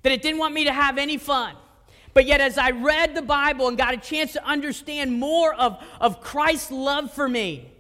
that 0.03 0.11
it 0.11 0.23
didn't 0.23 0.41
want 0.41 0.55
me 0.55 0.65
to 0.65 0.73
have 0.73 0.99
any 0.99 1.17
fun. 1.17 1.55
But 2.15 2.27
yet, 2.27 2.41
as 2.41 2.59
I 2.59 2.73
read 2.73 3.15
the 3.15 3.23
Bible 3.23 3.69
and 3.69 3.79
got 3.79 3.95
a 3.95 3.99
chance 3.99 4.33
to 4.33 4.45
understand 4.45 5.13
more 5.13 5.55
of, 5.55 5.81
of 6.01 6.21
Christ's 6.21 6.73
love 6.73 7.13
for 7.13 7.29
me, 7.29 7.72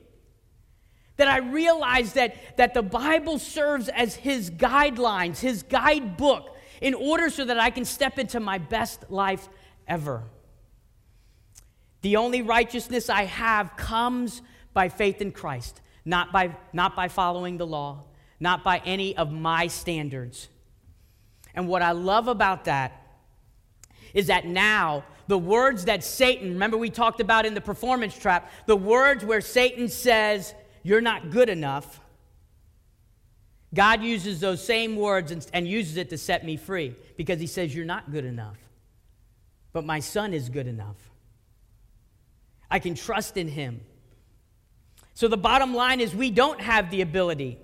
that 1.22 1.28
I 1.28 1.38
realized 1.38 2.16
that, 2.16 2.56
that 2.56 2.74
the 2.74 2.82
Bible 2.82 3.38
serves 3.38 3.88
as 3.88 4.16
his 4.16 4.50
guidelines, 4.50 5.38
his 5.38 5.62
guidebook, 5.62 6.56
in 6.80 6.94
order 6.94 7.30
so 7.30 7.44
that 7.44 7.60
I 7.60 7.70
can 7.70 7.84
step 7.84 8.18
into 8.18 8.40
my 8.40 8.58
best 8.58 9.08
life 9.08 9.48
ever. 9.86 10.24
The 12.00 12.16
only 12.16 12.42
righteousness 12.42 13.08
I 13.08 13.26
have 13.26 13.76
comes 13.76 14.42
by 14.74 14.88
faith 14.88 15.20
in 15.20 15.30
Christ, 15.30 15.80
not 16.04 16.32
by, 16.32 16.56
not 16.72 16.96
by 16.96 17.06
following 17.06 17.56
the 17.56 17.68
law, 17.68 18.02
not 18.40 18.64
by 18.64 18.82
any 18.84 19.16
of 19.16 19.30
my 19.30 19.68
standards. 19.68 20.48
And 21.54 21.68
what 21.68 21.82
I 21.82 21.92
love 21.92 22.26
about 22.26 22.64
that 22.64 23.00
is 24.12 24.26
that 24.26 24.44
now 24.44 25.04
the 25.28 25.38
words 25.38 25.84
that 25.84 26.02
Satan, 26.02 26.54
remember 26.54 26.76
we 26.76 26.90
talked 26.90 27.20
about 27.20 27.46
in 27.46 27.54
the 27.54 27.60
performance 27.60 28.18
trap, 28.18 28.50
the 28.66 28.74
words 28.74 29.24
where 29.24 29.40
Satan 29.40 29.88
says, 29.88 30.52
you're 30.82 31.00
not 31.00 31.30
good 31.30 31.48
enough. 31.48 32.00
God 33.74 34.02
uses 34.02 34.40
those 34.40 34.64
same 34.64 34.96
words 34.96 35.30
and, 35.30 35.46
and, 35.52 35.66
uses 35.66 35.96
it 35.96 36.10
to 36.10 36.18
set 36.18 36.44
me 36.44 36.56
free 36.56 36.94
because 37.16 37.40
he 37.40 37.46
says, 37.46 37.74
You're 37.74 37.86
not 37.86 38.10
good 38.12 38.24
enough. 38.24 38.58
But 39.72 39.84
my 39.84 40.00
son 40.00 40.34
is 40.34 40.48
good 40.48 40.66
enough. 40.66 40.96
I 42.70 42.78
can 42.78 42.94
trust 42.94 43.36
in 43.36 43.48
him. 43.48 43.80
So 45.14 45.28
the 45.28 45.36
bottom 45.36 45.74
line 45.74 46.00
is, 46.00 46.14
we 46.14 46.30
don't 46.30 46.60
have 46.60 46.90
the 46.90 47.00
ability. 47.00 47.58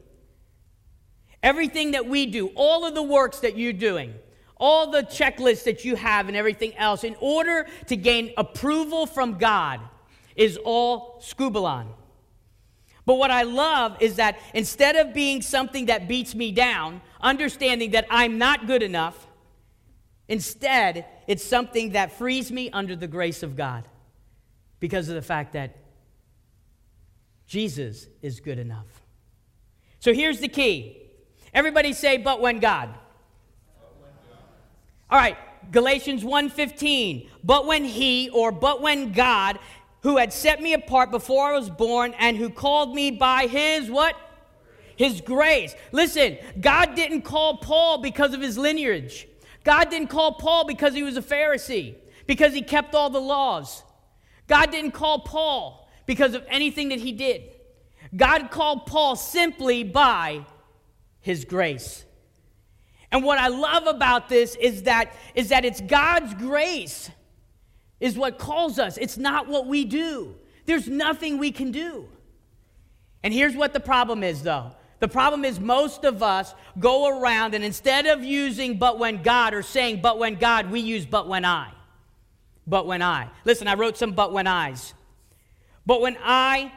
Everything 1.42 1.92
that 1.92 2.06
we 2.06 2.26
do, 2.26 2.48
all 2.54 2.86
of 2.86 2.94
the 2.94 3.02
works 3.02 3.40
that 3.40 3.56
you're 3.56 3.72
doing, 3.72 4.14
all 4.56 4.90
the 4.90 5.02
checklists 5.02 5.64
that 5.64 5.84
you 5.84 5.94
have, 5.94 6.28
and 6.28 6.36
everything 6.36 6.74
else, 6.76 7.04
in 7.04 7.16
order 7.20 7.66
to 7.86 7.96
gain 7.96 8.32
approval 8.36 9.06
from 9.06 9.38
God, 9.38 9.80
is 10.36 10.58
all 10.64 11.22
skubalon. 11.22 11.86
But 13.08 13.16
what 13.16 13.30
I 13.30 13.44
love 13.44 13.96
is 14.00 14.16
that 14.16 14.38
instead 14.52 14.94
of 14.94 15.14
being 15.14 15.40
something 15.40 15.86
that 15.86 16.08
beats 16.08 16.34
me 16.34 16.52
down, 16.52 17.00
understanding 17.22 17.92
that 17.92 18.04
I'm 18.10 18.36
not 18.36 18.66
good 18.66 18.82
enough, 18.82 19.26
instead, 20.28 21.06
it's 21.26 21.42
something 21.42 21.92
that 21.92 22.12
frees 22.12 22.52
me 22.52 22.68
under 22.70 22.94
the 22.94 23.06
grace 23.06 23.42
of 23.42 23.56
God. 23.56 23.88
because 24.80 25.08
of 25.08 25.14
the 25.16 25.22
fact 25.22 25.54
that 25.54 25.76
Jesus 27.48 28.06
is 28.22 28.38
good 28.38 28.58
enough. 28.58 28.86
So 29.98 30.12
here's 30.12 30.38
the 30.38 30.46
key. 30.48 30.98
Everybody 31.52 31.94
say, 31.94 32.18
but 32.18 32.40
when 32.40 32.60
God. 32.60 32.94
All 35.10 35.18
right, 35.18 35.36
Galatians 35.72 36.22
1:15. 36.22 37.28
But 37.42 37.66
when 37.66 37.84
he 37.84 38.30
or 38.30 38.52
but 38.52 38.80
when 38.80 39.12
God 39.12 39.58
who 40.02 40.16
had 40.16 40.32
set 40.32 40.62
me 40.62 40.72
apart 40.72 41.10
before 41.10 41.48
I 41.48 41.56
was 41.56 41.70
born 41.70 42.14
and 42.18 42.36
who 42.36 42.50
called 42.50 42.94
me 42.94 43.10
by 43.10 43.46
his 43.46 43.90
what? 43.90 44.16
His 44.96 45.20
grace. 45.20 45.74
Listen, 45.92 46.38
God 46.60 46.94
didn't 46.94 47.22
call 47.22 47.58
Paul 47.58 47.98
because 47.98 48.34
of 48.34 48.40
his 48.40 48.58
lineage. 48.58 49.28
God 49.64 49.90
didn't 49.90 50.08
call 50.08 50.32
Paul 50.34 50.64
because 50.64 50.94
he 50.94 51.02
was 51.02 51.16
a 51.16 51.22
Pharisee, 51.22 51.94
because 52.26 52.52
he 52.52 52.62
kept 52.62 52.94
all 52.94 53.10
the 53.10 53.20
laws. 53.20 53.82
God 54.46 54.70
didn't 54.70 54.92
call 54.92 55.20
Paul 55.20 55.88
because 56.06 56.34
of 56.34 56.44
anything 56.48 56.88
that 56.88 57.00
he 57.00 57.12
did. 57.12 57.42
God 58.16 58.50
called 58.50 58.86
Paul 58.86 59.14
simply 59.16 59.84
by 59.84 60.46
his 61.20 61.44
grace. 61.44 62.04
And 63.10 63.24
what 63.24 63.38
I 63.38 63.48
love 63.48 63.86
about 63.86 64.28
this 64.28 64.54
is 64.56 64.84
that, 64.84 65.14
is 65.34 65.50
that 65.50 65.64
it's 65.64 65.80
God's 65.80 66.34
grace 66.34 67.10
is 68.00 68.16
what 68.16 68.38
calls 68.38 68.78
us. 68.78 68.96
It's 68.96 69.16
not 69.18 69.48
what 69.48 69.66
we 69.66 69.84
do. 69.84 70.34
There's 70.66 70.88
nothing 70.88 71.38
we 71.38 71.50
can 71.50 71.70
do. 71.70 72.08
And 73.22 73.34
here's 73.34 73.56
what 73.56 73.72
the 73.72 73.80
problem 73.80 74.22
is, 74.22 74.42
though. 74.42 74.72
The 75.00 75.08
problem 75.08 75.44
is 75.44 75.60
most 75.60 76.04
of 76.04 76.22
us 76.22 76.54
go 76.78 77.20
around 77.20 77.54
and 77.54 77.64
instead 77.64 78.06
of 78.06 78.24
using 78.24 78.78
but 78.78 78.98
when 78.98 79.22
God 79.22 79.54
or 79.54 79.62
saying 79.62 80.00
but 80.00 80.18
when 80.18 80.34
God, 80.34 80.70
we 80.70 80.80
use 80.80 81.06
but 81.06 81.28
when 81.28 81.44
I. 81.44 81.72
But 82.66 82.86
when 82.86 83.00
I. 83.00 83.30
Listen, 83.44 83.68
I 83.68 83.74
wrote 83.74 83.96
some 83.96 84.12
but 84.12 84.32
when 84.32 84.46
I's. 84.46 84.94
But 85.86 86.00
when 86.00 86.18
I 86.22 86.72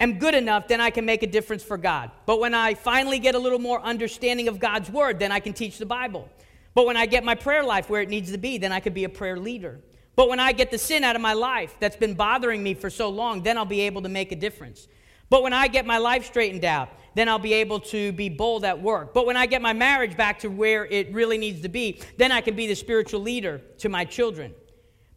am 0.00 0.18
good 0.18 0.34
enough, 0.34 0.68
then 0.68 0.80
I 0.80 0.90
can 0.90 1.04
make 1.04 1.22
a 1.22 1.26
difference 1.26 1.62
for 1.62 1.78
God. 1.78 2.10
But 2.26 2.40
when 2.40 2.54
I 2.54 2.74
finally 2.74 3.18
get 3.18 3.34
a 3.34 3.38
little 3.38 3.58
more 3.58 3.80
understanding 3.80 4.48
of 4.48 4.58
God's 4.58 4.90
word, 4.90 5.18
then 5.18 5.32
I 5.32 5.40
can 5.40 5.52
teach 5.52 5.78
the 5.78 5.86
Bible. 5.86 6.28
But 6.74 6.86
when 6.86 6.96
I 6.96 7.06
get 7.06 7.24
my 7.24 7.34
prayer 7.34 7.64
life 7.64 7.88
where 7.88 8.02
it 8.02 8.08
needs 8.08 8.32
to 8.32 8.38
be, 8.38 8.58
then 8.58 8.72
I 8.72 8.80
could 8.80 8.94
be 8.94 9.04
a 9.04 9.08
prayer 9.08 9.38
leader. 9.38 9.80
But 10.20 10.28
when 10.28 10.38
I 10.38 10.52
get 10.52 10.70
the 10.70 10.76
sin 10.76 11.02
out 11.02 11.16
of 11.16 11.22
my 11.22 11.32
life 11.32 11.76
that's 11.80 11.96
been 11.96 12.12
bothering 12.12 12.62
me 12.62 12.74
for 12.74 12.90
so 12.90 13.08
long, 13.08 13.42
then 13.42 13.56
I'll 13.56 13.64
be 13.64 13.80
able 13.80 14.02
to 14.02 14.10
make 14.10 14.32
a 14.32 14.36
difference. 14.36 14.86
But 15.30 15.42
when 15.42 15.54
I 15.54 15.66
get 15.66 15.86
my 15.86 15.96
life 15.96 16.26
straightened 16.26 16.62
out, 16.62 16.90
then 17.14 17.26
I'll 17.26 17.38
be 17.38 17.54
able 17.54 17.80
to 17.80 18.12
be 18.12 18.28
bold 18.28 18.66
at 18.66 18.82
work. 18.82 19.14
But 19.14 19.24
when 19.24 19.38
I 19.38 19.46
get 19.46 19.62
my 19.62 19.72
marriage 19.72 20.18
back 20.18 20.40
to 20.40 20.48
where 20.48 20.84
it 20.84 21.10
really 21.14 21.38
needs 21.38 21.62
to 21.62 21.70
be, 21.70 22.02
then 22.18 22.32
I 22.32 22.42
can 22.42 22.54
be 22.54 22.66
the 22.66 22.74
spiritual 22.74 23.20
leader 23.20 23.62
to 23.78 23.88
my 23.88 24.04
children. 24.04 24.52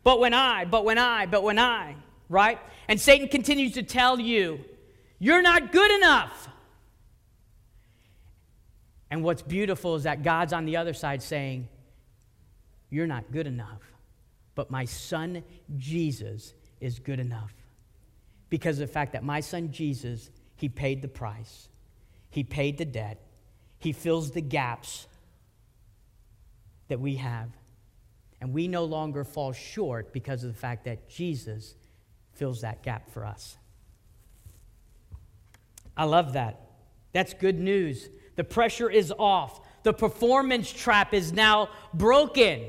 But 0.06 0.22
when 0.22 0.34
I, 0.34 0.63
but 0.63 0.86
when 0.86 0.98
I, 0.98 1.26
but 1.26 1.44
when 1.44 1.60
I, 1.60 1.98
right? 2.30 2.58
And 2.88 2.98
Satan 2.98 3.28
continues 3.28 3.74
to 3.74 3.84
tell 3.84 4.22
you 4.22 4.63
you're 5.20 5.42
not 5.42 5.74
good 5.74 5.92
enough. 5.92 6.48
And 9.12 9.22
what's 9.22 9.42
beautiful 9.42 9.96
is 9.96 10.04
that 10.04 10.24
God's 10.24 10.54
on 10.54 10.63
the 10.63 10.78
other 10.78 10.94
side 10.94 11.22
saying, 11.22 11.68
You're 12.89 13.06
not 13.06 13.34
good 13.34 13.48
enough, 13.48 13.82
but 14.56 14.72
my 14.72 14.86
son 14.86 15.44
Jesus 15.78 16.54
is 16.80 17.00
good 17.00 17.20
enough. 17.20 17.54
Because 18.50 18.80
of 18.80 18.88
the 18.88 18.94
fact 18.94 19.13
that 19.13 19.24
my 19.24 19.39
son 19.39 19.72
Jesus, 19.72 20.30
he 20.56 20.70
paid 20.70 21.02
the 21.02 21.08
price, 21.08 21.70
he 22.30 22.44
paid 22.44 22.78
the 22.78 22.86
debt, 22.86 23.20
he 23.80 23.92
fills 23.92 24.32
the 24.32 24.42
gaps 24.42 25.08
that 26.88 27.00
we 27.00 27.16
have. 27.16 27.50
And 28.39 28.54
we 28.54 28.68
no 28.68 28.84
longer 28.84 29.24
fall 29.24 29.54
short 29.54 30.12
because 30.12 30.44
of 30.44 30.54
the 30.54 30.60
fact 30.60 30.86
that 30.86 31.10
Jesus 31.10 31.76
fills 32.34 32.62
that 32.62 32.84
gap 32.84 33.10
for 33.10 33.26
us. 33.26 33.58
I 35.96 36.04
love 36.04 36.34
that. 36.34 36.60
That's 37.13 37.34
good 37.34 37.60
news. 37.60 38.10
The 38.36 38.44
pressure 38.44 38.89
is 38.89 39.13
off. 39.18 39.62
The 39.84 39.94
performance 39.94 40.72
trap 40.72 41.13
is 41.13 41.32
now 41.32 41.70
broken. 41.94 42.66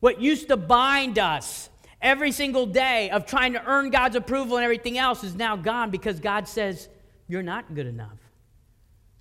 What 0.00 0.20
used 0.20 0.48
to 0.48 0.56
bind 0.56 1.18
us 1.18 1.70
every 2.00 2.32
single 2.32 2.66
day 2.66 3.10
of 3.10 3.26
trying 3.26 3.54
to 3.54 3.64
earn 3.64 3.90
God's 3.90 4.16
approval 4.16 4.56
and 4.56 4.64
everything 4.64 4.98
else 4.98 5.24
is 5.24 5.34
now 5.34 5.56
gone 5.56 5.90
because 5.90 6.20
God 6.20 6.46
says, 6.46 6.88
You're 7.26 7.42
not 7.42 7.74
good 7.74 7.86
enough. 7.86 8.18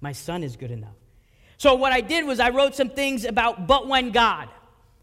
My 0.02 0.12
son 0.12 0.44
is 0.44 0.56
good 0.56 0.72
enough. 0.72 0.96
So, 1.58 1.76
what 1.76 1.92
I 1.92 2.02
did 2.02 2.26
was 2.26 2.40
I 2.40 2.50
wrote 2.50 2.76
some 2.76 2.90
things 2.90 3.26
about 3.26 3.68
but 3.68 3.88
when 3.88 4.12
God. 4.12 4.50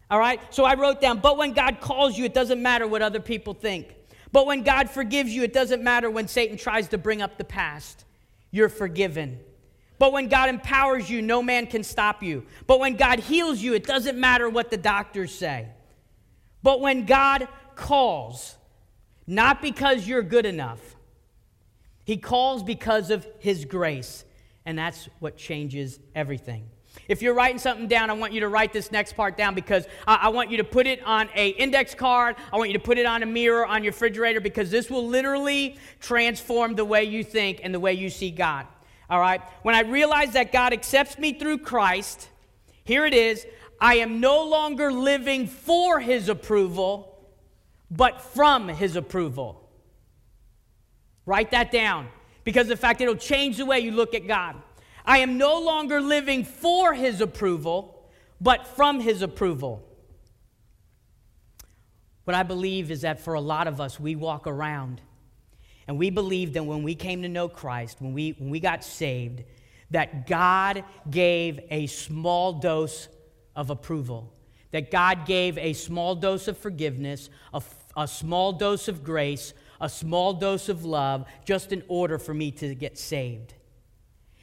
All 0.09 0.19
right? 0.19 0.39
So, 0.53 0.63
I 0.63 0.75
wrote 0.75 1.01
down, 1.01 1.19
but 1.19 1.37
when 1.37 1.53
God 1.53 1.81
calls 1.81 2.17
you, 2.17 2.23
it 2.25 2.33
doesn't 2.33 2.61
matter 2.61 2.87
what 2.87 3.01
other 3.01 3.19
people 3.19 3.53
think. 3.53 3.93
But 4.31 4.45
when 4.45 4.63
God 4.63 4.89
forgives 4.89 5.31
you, 5.31 5.43
it 5.43 5.53
doesn't 5.53 5.83
matter 5.83 6.09
when 6.09 6.27
Satan 6.27 6.57
tries 6.57 6.89
to 6.89 6.97
bring 6.97 7.21
up 7.21 7.37
the 7.37 7.43
past. 7.43 8.05
You're 8.51 8.69
forgiven. 8.69 9.39
But 9.97 10.11
when 10.11 10.27
God 10.27 10.49
empowers 10.49 11.09
you, 11.09 11.21
no 11.21 11.41
man 11.41 11.67
can 11.67 11.83
stop 11.83 12.21
you. 12.21 12.45
But 12.67 12.79
when 12.79 12.95
God 12.95 13.19
heals 13.19 13.61
you, 13.61 13.73
it 13.73 13.85
doesn't 13.85 14.17
matter 14.17 14.49
what 14.49 14.69
the 14.69 14.77
doctors 14.77 15.33
say. 15.33 15.67
But 16.63 16.81
when 16.81 17.05
God 17.05 17.47
calls, 17.75 18.55
not 19.27 19.61
because 19.61 20.07
you're 20.07 20.23
good 20.23 20.45
enough, 20.45 20.79
He 22.03 22.17
calls 22.17 22.63
because 22.63 23.09
of 23.09 23.25
His 23.39 23.65
grace. 23.65 24.25
And 24.65 24.77
that's 24.77 25.07
what 25.19 25.37
changes 25.37 25.99
everything. 26.15 26.67
If 27.07 27.21
you're 27.21 27.33
writing 27.33 27.59
something 27.59 27.87
down, 27.87 28.09
I 28.09 28.13
want 28.13 28.33
you 28.33 28.39
to 28.41 28.47
write 28.47 28.73
this 28.73 28.91
next 28.91 29.13
part 29.13 29.37
down 29.37 29.53
because 29.53 29.87
I, 30.07 30.15
I 30.23 30.27
want 30.29 30.49
you 30.49 30.57
to 30.57 30.63
put 30.63 30.87
it 30.87 31.03
on 31.03 31.29
a 31.35 31.49
index 31.49 31.93
card. 31.93 32.35
I 32.51 32.57
want 32.57 32.69
you 32.69 32.77
to 32.77 32.83
put 32.83 32.97
it 32.97 33.05
on 33.05 33.21
a 33.21 33.25
mirror 33.25 33.65
on 33.65 33.83
your 33.83 33.91
refrigerator 33.91 34.41
because 34.41 34.71
this 34.71 34.89
will 34.89 35.07
literally 35.07 35.77
transform 35.99 36.75
the 36.75 36.85
way 36.85 37.03
you 37.03 37.23
think 37.23 37.61
and 37.63 37.73
the 37.73 37.79
way 37.79 37.93
you 37.93 38.09
see 38.09 38.31
God. 38.31 38.67
All 39.09 39.19
right? 39.19 39.41
When 39.61 39.75
I 39.75 39.81
realize 39.81 40.33
that 40.33 40.51
God 40.51 40.73
accepts 40.73 41.17
me 41.17 41.33
through 41.33 41.59
Christ, 41.59 42.29
here 42.83 43.05
it 43.05 43.13
is. 43.13 43.45
I 43.79 43.95
am 43.95 44.19
no 44.19 44.43
longer 44.43 44.91
living 44.91 45.47
for 45.47 45.99
his 45.99 46.29
approval, 46.29 47.27
but 47.91 48.21
from 48.21 48.67
his 48.67 48.95
approval. 48.95 49.69
Write 51.25 51.51
that 51.51 51.71
down 51.71 52.07
because 52.43 52.67
the 52.67 52.77
fact 52.77 53.01
it'll 53.01 53.15
change 53.15 53.57
the 53.57 53.65
way 53.65 53.79
you 53.79 53.91
look 53.91 54.13
at 54.13 54.27
God. 54.27 54.55
I 55.05 55.19
am 55.19 55.37
no 55.37 55.59
longer 55.59 56.01
living 56.01 56.43
for 56.43 56.93
his 56.93 57.21
approval, 57.21 58.09
but 58.41 58.65
from 58.65 58.99
his 58.99 59.21
approval. 59.21 59.83
What 62.23 62.35
I 62.35 62.43
believe 62.43 62.89
is 62.89 63.01
that 63.01 63.19
for 63.19 63.35
a 63.35 63.41
lot 63.41 63.67
of 63.67 63.79
us, 63.79 63.99
we 63.99 64.15
walk 64.15 64.47
around 64.47 65.01
and 65.87 65.97
we 65.97 66.09
believe 66.09 66.53
that 66.53 66.63
when 66.63 66.83
we 66.83 66.95
came 66.95 67.21
to 67.21 67.29
know 67.29 67.47
Christ, 67.47 67.97
when 67.99 68.13
we, 68.13 68.31
when 68.37 68.49
we 68.49 68.59
got 68.59 68.83
saved, 68.83 69.43
that 69.91 70.27
God 70.27 70.83
gave 71.09 71.59
a 71.69 71.87
small 71.87 72.53
dose 72.53 73.07
of 73.55 73.69
approval, 73.69 74.33
that 74.71 74.89
God 74.89 75.25
gave 75.25 75.57
a 75.57 75.73
small 75.73 76.15
dose 76.15 76.47
of 76.47 76.57
forgiveness, 76.57 77.29
a, 77.53 77.61
a 77.95 78.07
small 78.07 78.51
dose 78.51 78.87
of 78.87 79.03
grace, 79.03 79.53
a 79.79 79.89
small 79.89 80.33
dose 80.33 80.69
of 80.69 80.85
love, 80.85 81.25
just 81.45 81.71
in 81.71 81.83
order 81.87 82.17
for 82.17 82.33
me 82.33 82.49
to 82.51 82.73
get 82.73 82.97
saved. 82.97 83.53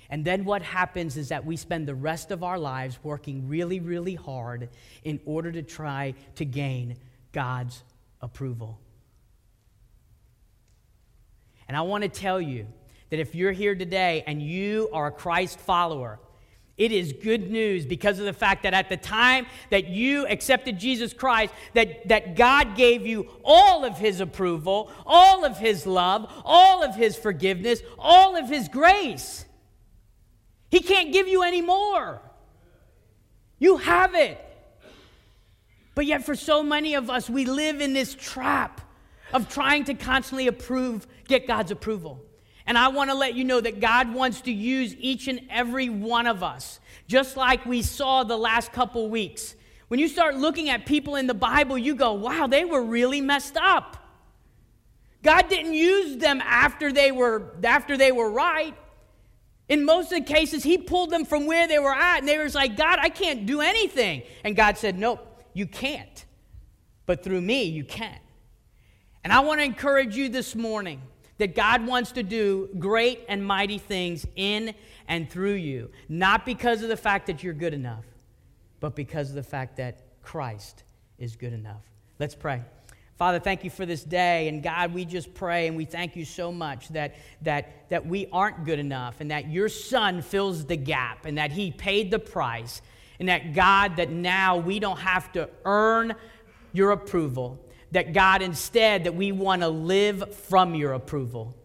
And 0.09 0.25
then 0.25 0.45
what 0.45 0.63
happens 0.63 1.17
is 1.17 1.31
that 1.31 1.45
we 1.45 1.57
spend 1.57 1.89
the 1.89 1.95
rest 1.95 2.31
of 2.31 2.45
our 2.45 2.59
lives 2.59 2.99
working 3.03 3.49
really, 3.49 3.81
really 3.81 4.15
hard 4.15 4.69
in 5.05 5.19
order 5.25 5.51
to 5.51 5.63
try 5.63 6.15
to 6.37 6.45
gain 6.45 6.97
God's 7.33 7.83
approval. 8.21 8.79
And 11.73 11.77
I 11.79 11.81
want 11.81 12.03
to 12.03 12.09
tell 12.11 12.39
you 12.39 12.67
that 13.09 13.19
if 13.19 13.35
you're 13.35 13.51
here 13.51 13.75
today 13.75 14.25
and 14.27 14.43
you 14.43 14.91
are 14.93 15.07
a 15.07 15.11
Christ 15.11 15.59
follower, 15.59 16.21
it 16.77 16.93
is 16.93 17.15
good 17.15 17.51
news 17.51 17.87
because 17.87 18.19
of 18.19 18.27
the 18.27 18.35
fact 18.35 18.65
that 18.65 18.75
at 18.75 18.91
the 18.91 18.99
time 18.99 19.47
that 19.71 19.89
you 19.89 20.27
accepted 20.27 20.79
Jesus 20.79 21.15
Christ, 21.15 21.55
that, 21.73 22.09
that 22.09 22.37
God 22.37 22.77
gave 22.77 23.07
you 23.07 23.27
all 23.43 23.87
of 23.87 23.97
his 23.97 24.21
approval, 24.21 24.91
all 25.07 25.47
of 25.47 25.57
his 25.57 25.87
love, 25.87 26.31
all 26.45 26.83
of 26.83 26.95
his 26.95 27.17
forgiveness, 27.17 27.81
all 27.99 28.37
of 28.37 28.51
his 28.51 28.69
grace. 28.69 29.47
He 30.71 30.81
can't 30.81 31.11
give 31.11 31.27
you 31.27 31.43
any 31.43 31.63
more. 31.63 32.21
You 33.59 33.79
have 33.79 34.15
it. 34.15 34.38
But 35.94 36.05
yet, 36.05 36.27
for 36.27 36.35
so 36.35 36.63
many 36.63 36.92
of 36.96 37.09
us, 37.09 37.31
we 37.31 37.46
live 37.46 37.81
in 37.81 37.94
this 37.94 38.15
trap 38.15 38.83
of 39.33 39.49
trying 39.49 39.85
to 39.85 39.94
constantly 39.94 40.46
approve, 40.46 41.07
get 41.27 41.46
God's 41.46 41.70
approval. 41.70 42.25
And 42.66 42.79
I 42.79 42.88
want 42.88 43.10
to 43.10 43.14
let 43.14 43.35
you 43.35 43.44
know 43.44 43.60
that 43.60 43.81
God 43.81 44.14
wants 44.14 44.42
to 44.42 44.52
use 44.52 44.94
each 44.96 45.27
and 45.29 45.40
every 45.50 45.88
one 45.88 46.27
of 46.27 46.42
us, 46.42 46.81
just 47.08 47.37
like 47.37 47.66
we 47.66 47.83
saw 47.83 48.23
the 48.23 48.37
last 48.37 48.73
couple 48.73 49.08
weeks. 49.10 49.56
When 49.88 49.98
you 49.98 50.08
start 50.08 50.37
looking 50.37 50.70
at 50.70 50.87
people 50.87 51.16
in 51.16 51.27
the 51.27 51.35
Bible, 51.35 51.77
you 51.77 51.94
go, 51.94 52.12
wow, 52.12 52.46
they 52.46 52.64
were 52.64 52.83
really 52.83 53.20
messed 53.20 53.56
up. 53.56 53.96
God 55.23 55.48
didn't 55.48 55.75
use 55.75 56.16
them 56.16 56.40
after 56.40 56.92
they 56.92 57.12
were, 57.12 57.54
after 57.62 57.96
they 57.96 58.12
were 58.12 58.31
right. 58.31 58.75
In 59.68 59.85
most 59.85 60.12
of 60.12 60.18
the 60.18 60.25
cases, 60.25 60.62
he 60.62 60.79
pulled 60.79 61.10
them 61.10 61.25
from 61.25 61.46
where 61.46 61.68
they 61.68 61.79
were 61.79 61.94
at, 61.94 62.18
and 62.18 62.29
they 62.29 62.38
were 62.38 62.48
like, 62.48 62.77
God, 62.77 62.98
I 63.00 63.08
can't 63.08 63.46
do 63.46 63.60
anything. 63.60 64.23
And 64.44 64.56
God 64.56 64.77
said, 64.77 64.98
Nope, 64.98 65.44
you 65.54 65.66
can't. 65.66 66.25
But 67.06 67.23
through 67.23 67.40
me, 67.40 67.64
you 67.64 67.85
can. 67.85 68.18
And 69.25 69.33
I 69.33 69.40
want 69.40 69.60
to 69.60 69.64
encourage 69.64 70.16
you 70.16 70.29
this 70.29 70.54
morning 70.54 71.00
that 71.43 71.57
God 71.57 71.85
wants 71.88 72.13
to 72.13 72.23
do 72.23 72.69
great 72.79 73.25
and 73.29 73.45
mighty 73.45 73.79
things 73.79 74.25
in 74.37 74.77
and 75.09 75.29
through 75.29 75.55
you, 75.55 75.90
not 76.09 76.47
because 76.47 76.85
of 76.85 76.88
the 76.88 76.97
fact 76.97 77.27
that 77.27 77.43
you're 77.43 77.53
good 77.53 77.75
enough, 77.75 78.05
but 78.79 78.95
because 78.95 79.31
of 79.31 79.35
the 79.35 79.43
fact 79.43 79.79
that 79.79 80.23
Christ 80.23 80.85
is 81.19 81.35
good 81.35 81.53
enough. 81.53 81.83
Let's 82.21 82.37
pray. 82.37 82.63
Father, 83.17 83.40
thank 83.40 83.65
you 83.65 83.71
for 83.71 83.85
this 83.85 84.05
day. 84.05 84.47
And 84.47 84.63
God, 84.63 84.95
we 84.95 85.05
just 85.05 85.35
pray 85.35 85.67
and 85.67 85.77
we 85.77 85.85
thank 85.85 86.15
you 86.15 86.25
so 86.25 86.53
much 86.53 86.88
that, 86.90 87.17
that, 87.43 87.88
that 87.90 88.07
we 88.07 88.29
aren't 88.33 88.65
good 88.65 88.79
enough 88.79 89.21
and 89.21 89.33
that 89.33 89.51
your 89.51 89.69
son 89.69 90.23
fills 90.23 90.65
the 90.65 90.77
gap 90.77 91.27
and 91.27 91.38
that 91.38 91.51
he 91.51 91.73
paid 91.73 92.13
the 92.13 92.21
price. 92.21 92.83
And 93.19 93.29
that 93.29 93.53
God, 93.53 93.97
that 93.97 94.11
now 94.11 94.59
we 94.59 94.79
don't 94.79 95.01
have 95.01 95.33
to 95.33 95.51
earn 95.65 96.15
your 96.73 96.93
approval. 96.93 97.59
That 97.93 98.13
God, 98.13 98.43
instead, 98.43 99.05
that 99.05 99.15
we 99.15 99.33
want 99.33 99.63
to 99.63 99.69
live 99.69 100.35
from 100.35 100.75
your 100.75 100.95
approval. 100.95 101.57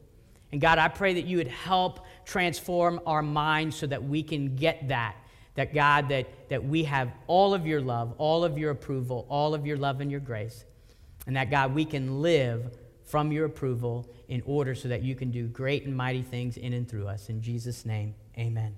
And 0.51 0.61
God, 0.61 0.77
I 0.77 0.87
pray 0.87 1.15
that 1.15 1.25
you 1.25 1.37
would 1.37 1.47
help 1.47 2.05
transform 2.25 3.01
our 3.05 3.21
minds 3.21 3.75
so 3.75 3.87
that 3.87 4.03
we 4.03 4.23
can 4.23 4.55
get 4.55 4.87
that. 4.89 5.15
That 5.55 5.73
God, 5.73 6.09
that, 6.09 6.49
that 6.49 6.63
we 6.63 6.83
have 6.83 7.11
all 7.25 7.53
of 7.53 7.65
your 7.65 7.81
love, 7.81 8.13
all 8.17 8.43
of 8.43 8.57
your 8.57 8.71
approval, 8.71 9.25
all 9.29 9.53
of 9.55 9.65
your 9.65 9.77
love 9.77 10.01
and 10.01 10.11
your 10.11 10.19
grace. 10.19 10.65
And 11.25 11.35
that, 11.35 11.49
God, 11.49 11.73
we 11.73 11.83
can 11.83 12.21
live 12.21 12.77
from 13.03 13.31
your 13.31 13.45
approval 13.45 14.09
in 14.27 14.41
order 14.45 14.75
so 14.75 14.89
that 14.89 15.01
you 15.01 15.15
can 15.15 15.31
do 15.31 15.47
great 15.47 15.85
and 15.85 15.95
mighty 15.95 16.21
things 16.21 16.57
in 16.57 16.73
and 16.73 16.87
through 16.87 17.07
us. 17.07 17.29
In 17.29 17.41
Jesus' 17.41 17.85
name, 17.85 18.13
amen. 18.37 18.75